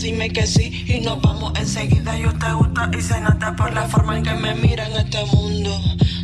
Dime 0.02 0.30
que 0.30 0.48
sí 0.48 0.86
y 0.88 1.02
nos 1.02 1.22
vamos 1.22 1.52
enseguida. 1.60 2.18
Yo 2.18 2.32
te 2.34 2.54
gusta 2.54 2.90
y 2.98 3.02
se 3.02 3.20
nota 3.20 3.54
por 3.58 3.74
la 3.74 3.84
forma 3.84 4.18
en 4.18 4.24
que 4.24 4.34
me 4.34 4.56
mira 4.56 4.88
en 4.88 4.96
este 4.96 5.26
mundo. 5.26 5.78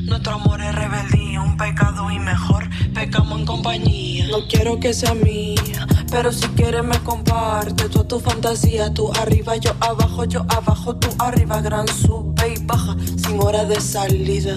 Nuestro 0.03 0.35
amor 0.35 0.61
es 0.61 0.73
rebeldía, 0.73 1.41
un 1.41 1.57
pecado 1.57 2.09
y 2.09 2.17
mejor 2.17 2.69
pecamos 2.93 3.37
en 3.37 3.45
compañía. 3.45 4.27
No 4.31 4.47
quiero 4.47 4.79
que 4.79 4.93
sea 4.93 5.13
mía, 5.13 5.85
pero 6.09 6.31
si 6.31 6.47
quieres 6.49 6.85
me 6.85 6.97
comparte 6.99 7.89
toda 7.89 8.07
tu 8.07 8.19
fantasía. 8.21 8.93
Tú 8.93 9.11
arriba, 9.13 9.57
yo 9.57 9.75
abajo, 9.81 10.23
yo 10.23 10.45
abajo, 10.47 10.95
tú 10.95 11.09
arriba. 11.19 11.59
Gran 11.59 11.85
sube 11.89 12.53
y 12.55 12.63
baja, 12.63 12.95
sin 13.17 13.41
hora 13.41 13.65
de 13.65 13.81
salida. 13.81 14.55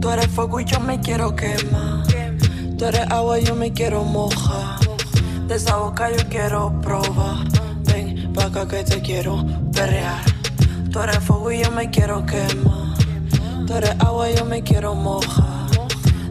Tú 0.00 0.08
eres 0.08 0.28
fuego 0.28 0.58
y 0.58 0.64
yo 0.64 0.80
me 0.80 1.00
quiero 1.00 1.36
quemar. 1.36 2.06
Tú 2.78 2.86
eres 2.86 3.10
agua 3.10 3.38
y 3.38 3.44
yo 3.44 3.54
me 3.54 3.74
quiero 3.74 4.04
mojar. 4.04 4.80
De 5.46 5.56
esa 5.56 5.76
boca 5.76 6.10
yo 6.10 6.26
quiero 6.30 6.80
probar. 6.80 7.59
Ven 8.30 8.34
pa' 8.34 8.44
acá 8.44 8.68
que 8.68 8.84
te 8.84 9.02
quiero 9.02 9.44
perrear. 9.72 10.22
Tú 10.92 11.00
eres 11.00 11.18
fuego 11.18 11.50
y 11.50 11.64
yo 11.64 11.70
me 11.72 11.90
quiero 11.90 12.24
quemar. 12.24 12.96
Tú 13.66 13.74
eres 13.74 13.96
agua, 13.98 14.30
yo 14.30 14.44
me 14.44 14.62
quiero 14.62 14.94
mojar. 14.94 15.68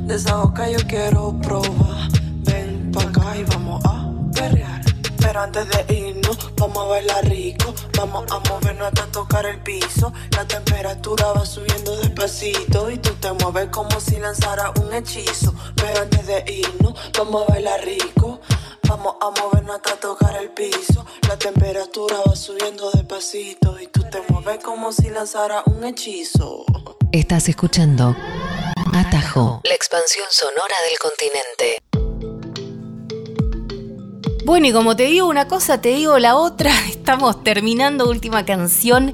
De 0.07 0.15
esa 0.15 0.37
boca 0.37 0.69
yo 0.69 0.79
quiero 0.87 1.37
probar. 1.41 2.09
Ven 2.45 2.89
pa' 2.93 3.01
acá 3.01 3.35
y 3.35 3.43
vamos 3.43 3.83
a 3.83 4.09
perrear. 4.33 4.81
Pero 5.17 5.41
antes 5.41 5.67
de 5.67 5.93
irnos, 5.93 6.37
vamos 6.55 6.77
a 6.77 6.87
bailar 6.87 7.25
rico. 7.25 7.73
Vamos 7.97 8.23
a 8.31 8.39
movernos 8.49 8.87
hasta 8.87 9.05
tocar 9.07 9.45
el 9.45 9.59
piso. 9.59 10.13
La 10.31 10.45
temperatura 10.45 11.33
va 11.33 11.45
subiendo 11.45 11.97
despacito. 11.97 12.89
Y 12.91 12.97
tú 12.99 13.09
te 13.15 13.33
mueves 13.33 13.67
como 13.71 13.99
si 13.99 14.19
lanzara 14.19 14.71
un 14.81 14.93
hechizo. 14.93 15.53
Pero 15.75 16.03
antes 16.03 16.25
de 16.27 16.45
irnos, 16.47 16.93
vamos 17.17 17.43
a 17.45 17.51
bailar 17.51 17.81
rico. 17.83 18.39
Vamos 18.89 19.17
a 19.21 19.29
movernos 19.39 19.75
hasta 19.75 19.95
tocar 19.97 20.35
el 20.41 20.49
piso. 20.49 21.05
La 21.27 21.37
temperatura 21.37 22.15
va 22.27 22.35
subiendo 22.35 22.89
despacito. 22.89 23.79
Y 23.79 23.85
tú 23.85 24.03
te 24.09 24.19
mueves 24.29 24.63
como 24.63 24.91
si 24.91 25.11
lanzara 25.11 25.61
un 25.67 25.83
hechizo. 25.83 26.65
Estás 27.11 27.47
escuchando 27.49 28.15
Atajo, 28.91 29.61
la 29.63 29.75
expansión 29.75 30.25
sonora 30.31 30.73
del 30.89 30.97
continente. 30.97 31.77
Bueno, 34.43 34.65
y 34.65 34.73
como 34.73 34.95
te 34.95 35.03
digo 35.03 35.27
una 35.27 35.47
cosa, 35.47 35.79
te 35.79 35.89
digo 35.89 36.17
la 36.17 36.35
otra. 36.35 36.71
Estamos 36.89 37.43
terminando 37.43 38.09
última 38.09 38.43
canción 38.43 39.13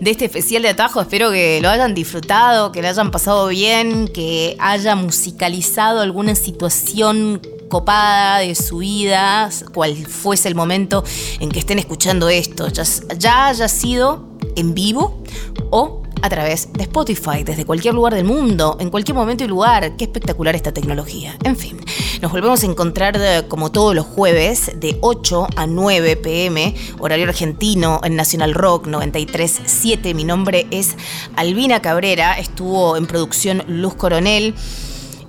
de 0.00 0.10
este 0.10 0.26
especial 0.26 0.60
de 0.60 0.68
Atajo. 0.68 1.00
Espero 1.00 1.30
que 1.30 1.60
lo 1.62 1.70
hayan 1.70 1.94
disfrutado, 1.94 2.72
que 2.72 2.82
lo 2.82 2.88
hayan 2.88 3.10
pasado 3.10 3.48
bien, 3.48 4.06
que 4.06 4.54
haya 4.58 4.94
musicalizado 4.96 6.02
alguna 6.02 6.34
situación 6.34 7.40
copada 7.74 8.38
de 8.38 8.54
su 8.54 8.78
vida, 8.78 9.50
cual 9.72 9.96
fuese 10.06 10.46
el 10.46 10.54
momento 10.54 11.02
en 11.40 11.48
que 11.50 11.58
estén 11.58 11.80
escuchando 11.80 12.28
esto, 12.28 12.68
ya, 12.68 12.84
ya 13.18 13.48
haya 13.48 13.66
sido 13.66 14.28
en 14.54 14.74
vivo 14.74 15.24
o 15.70 16.02
a 16.22 16.28
través 16.28 16.72
de 16.72 16.84
Spotify, 16.84 17.42
desde 17.44 17.66
cualquier 17.66 17.92
lugar 17.94 18.14
del 18.14 18.24
mundo, 18.24 18.76
en 18.78 18.90
cualquier 18.90 19.16
momento 19.16 19.42
y 19.42 19.48
lugar. 19.48 19.96
Qué 19.96 20.04
espectacular 20.04 20.54
esta 20.54 20.72
tecnología. 20.72 21.36
En 21.42 21.56
fin, 21.56 21.76
nos 22.22 22.30
volvemos 22.30 22.62
a 22.62 22.66
encontrar 22.66 23.18
de- 23.18 23.48
como 23.48 23.72
todos 23.72 23.92
los 23.92 24.06
jueves 24.06 24.70
de 24.76 24.96
8 25.00 25.48
a 25.56 25.66
9 25.66 26.14
pm, 26.14 26.76
horario 27.00 27.26
argentino, 27.28 28.00
en 28.04 28.14
Nacional 28.14 28.54
Rock 28.54 28.86
93.7. 28.86 30.14
Mi 30.14 30.22
nombre 30.22 30.68
es 30.70 30.94
Albina 31.34 31.82
Cabrera, 31.82 32.38
estuvo 32.38 32.96
en 32.96 33.06
producción 33.06 33.64
Luz 33.66 33.94
Coronel. 33.96 34.54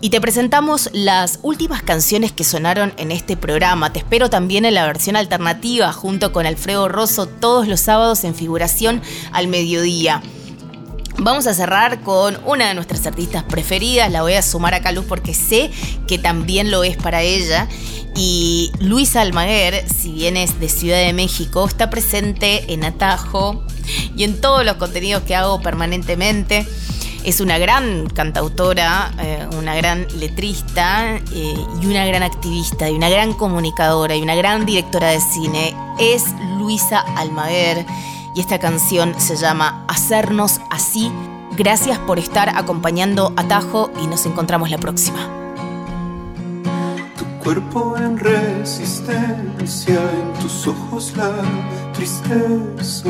Y 0.01 0.09
te 0.09 0.21
presentamos 0.21 0.89
las 0.93 1.39
últimas 1.41 1.81
canciones 1.81 2.31
que 2.31 2.43
sonaron 2.43 2.93
en 2.97 3.11
este 3.11 3.37
programa. 3.37 3.93
Te 3.93 3.99
espero 3.99 4.29
también 4.29 4.65
en 4.65 4.73
la 4.75 4.85
versión 4.85 5.15
alternativa 5.15 5.91
junto 5.93 6.31
con 6.31 6.45
Alfredo 6.45 6.87
Rosso 6.87 7.27
todos 7.27 7.67
los 7.67 7.79
sábados 7.79 8.23
en 8.23 8.35
figuración 8.35 9.01
al 9.31 9.47
mediodía. 9.47 10.21
Vamos 11.17 11.47
a 11.47 11.53
cerrar 11.53 12.01
con 12.01 12.37
una 12.45 12.67
de 12.67 12.73
nuestras 12.73 13.07
artistas 13.07 13.43
preferidas, 13.43 14.11
la 14.11 14.21
voy 14.21 14.33
a 14.33 14.41
sumar 14.41 14.73
acá 14.73 14.89
a 14.89 14.91
Luz 14.91 15.05
porque 15.07 15.33
sé 15.33 15.71
que 16.07 16.19
también 16.19 16.71
lo 16.71 16.83
es 16.83 16.97
para 16.97 17.21
ella. 17.21 17.69
Y 18.17 18.71
Luisa 18.79 19.21
Almaguer, 19.21 19.87
si 19.89 20.11
bien 20.11 20.35
es 20.35 20.59
de 20.59 20.67
Ciudad 20.67 20.99
de 20.99 21.13
México, 21.13 21.65
está 21.65 21.89
presente 21.89 22.73
en 22.73 22.83
Atajo 22.83 23.63
y 24.15 24.23
en 24.23 24.39
todos 24.41 24.65
los 24.65 24.75
contenidos 24.75 25.23
que 25.23 25.35
hago 25.35 25.61
permanentemente. 25.61 26.67
Es 27.25 27.41
una 27.41 27.57
gran 27.57 28.05
cantautora, 28.05 29.11
eh, 29.19 29.47
una 29.57 29.75
gran 29.75 30.05
letrista 30.19 31.15
eh, 31.33 31.55
y 31.81 31.85
una 31.87 32.05
gran 32.05 32.21
activista 32.21 32.87
y 32.87 32.93
una 32.93 33.09
gran 33.09 33.33
comunicadora 33.33 34.15
y 34.15 34.21
una 34.21 34.35
gran 34.35 34.63
directora 34.63 35.09
de 35.09 35.19
cine. 35.19 35.75
Es 35.97 36.23
Luisa 36.59 36.99
Almaguer 36.99 37.83
y 38.35 38.41
esta 38.41 38.59
canción 38.59 39.19
se 39.19 39.37
llama 39.37 39.85
Hacernos 39.87 40.61
así. 40.69 41.11
Gracias 41.57 41.97
por 41.97 42.19
estar 42.19 42.49
acompañando 42.49 43.33
a 43.37 43.47
Tajo 43.47 43.89
y 44.03 44.05
nos 44.05 44.27
encontramos 44.27 44.69
la 44.69 44.77
próxima. 44.77 45.27
cuerpo 47.43 47.95
en 47.97 48.17
resistencia, 48.17 49.95
en 49.95 50.41
tus 50.41 50.67
ojos 50.67 51.13
la 51.15 51.31
tristeza. 51.93 53.09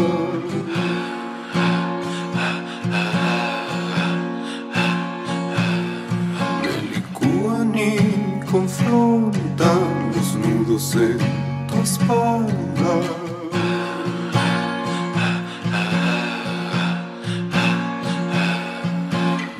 Confrontan 8.95 10.11
los 10.15 10.35
nudos 10.35 10.95
en 10.95 11.17
tu 11.67 11.75
espalda. 11.81 12.93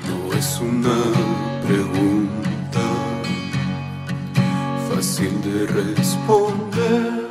No 0.07 0.37
es 0.37 0.59
una 0.61 0.99
pregunta 1.67 2.85
fácil 4.89 5.33
de 5.41 5.65
responder. 5.67 7.24